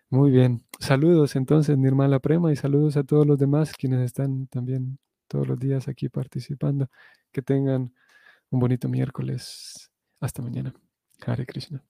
Muy 0.10 0.32
bien. 0.32 0.64
Saludos 0.80 1.36
entonces, 1.36 1.78
Nirmala 1.78 2.20
Prema, 2.20 2.50
y 2.54 2.56
saludos 2.56 2.96
a 2.96 3.04
todos 3.04 3.28
los 3.28 3.38
demás 3.38 3.74
quienes 3.74 4.00
están 4.06 4.48
también 4.48 5.00
todos 5.28 5.46
los 5.50 5.60
días 5.60 5.90
aquí 5.90 6.08
participando. 6.08 6.88
Que 7.34 7.42
tengan 7.42 7.94
un 8.52 8.60
bonito 8.62 8.88
miércoles. 8.88 9.92
Hasta 10.22 10.42
mañana. 10.42 10.74
Hare 11.26 11.46
Krishna. 11.46 11.84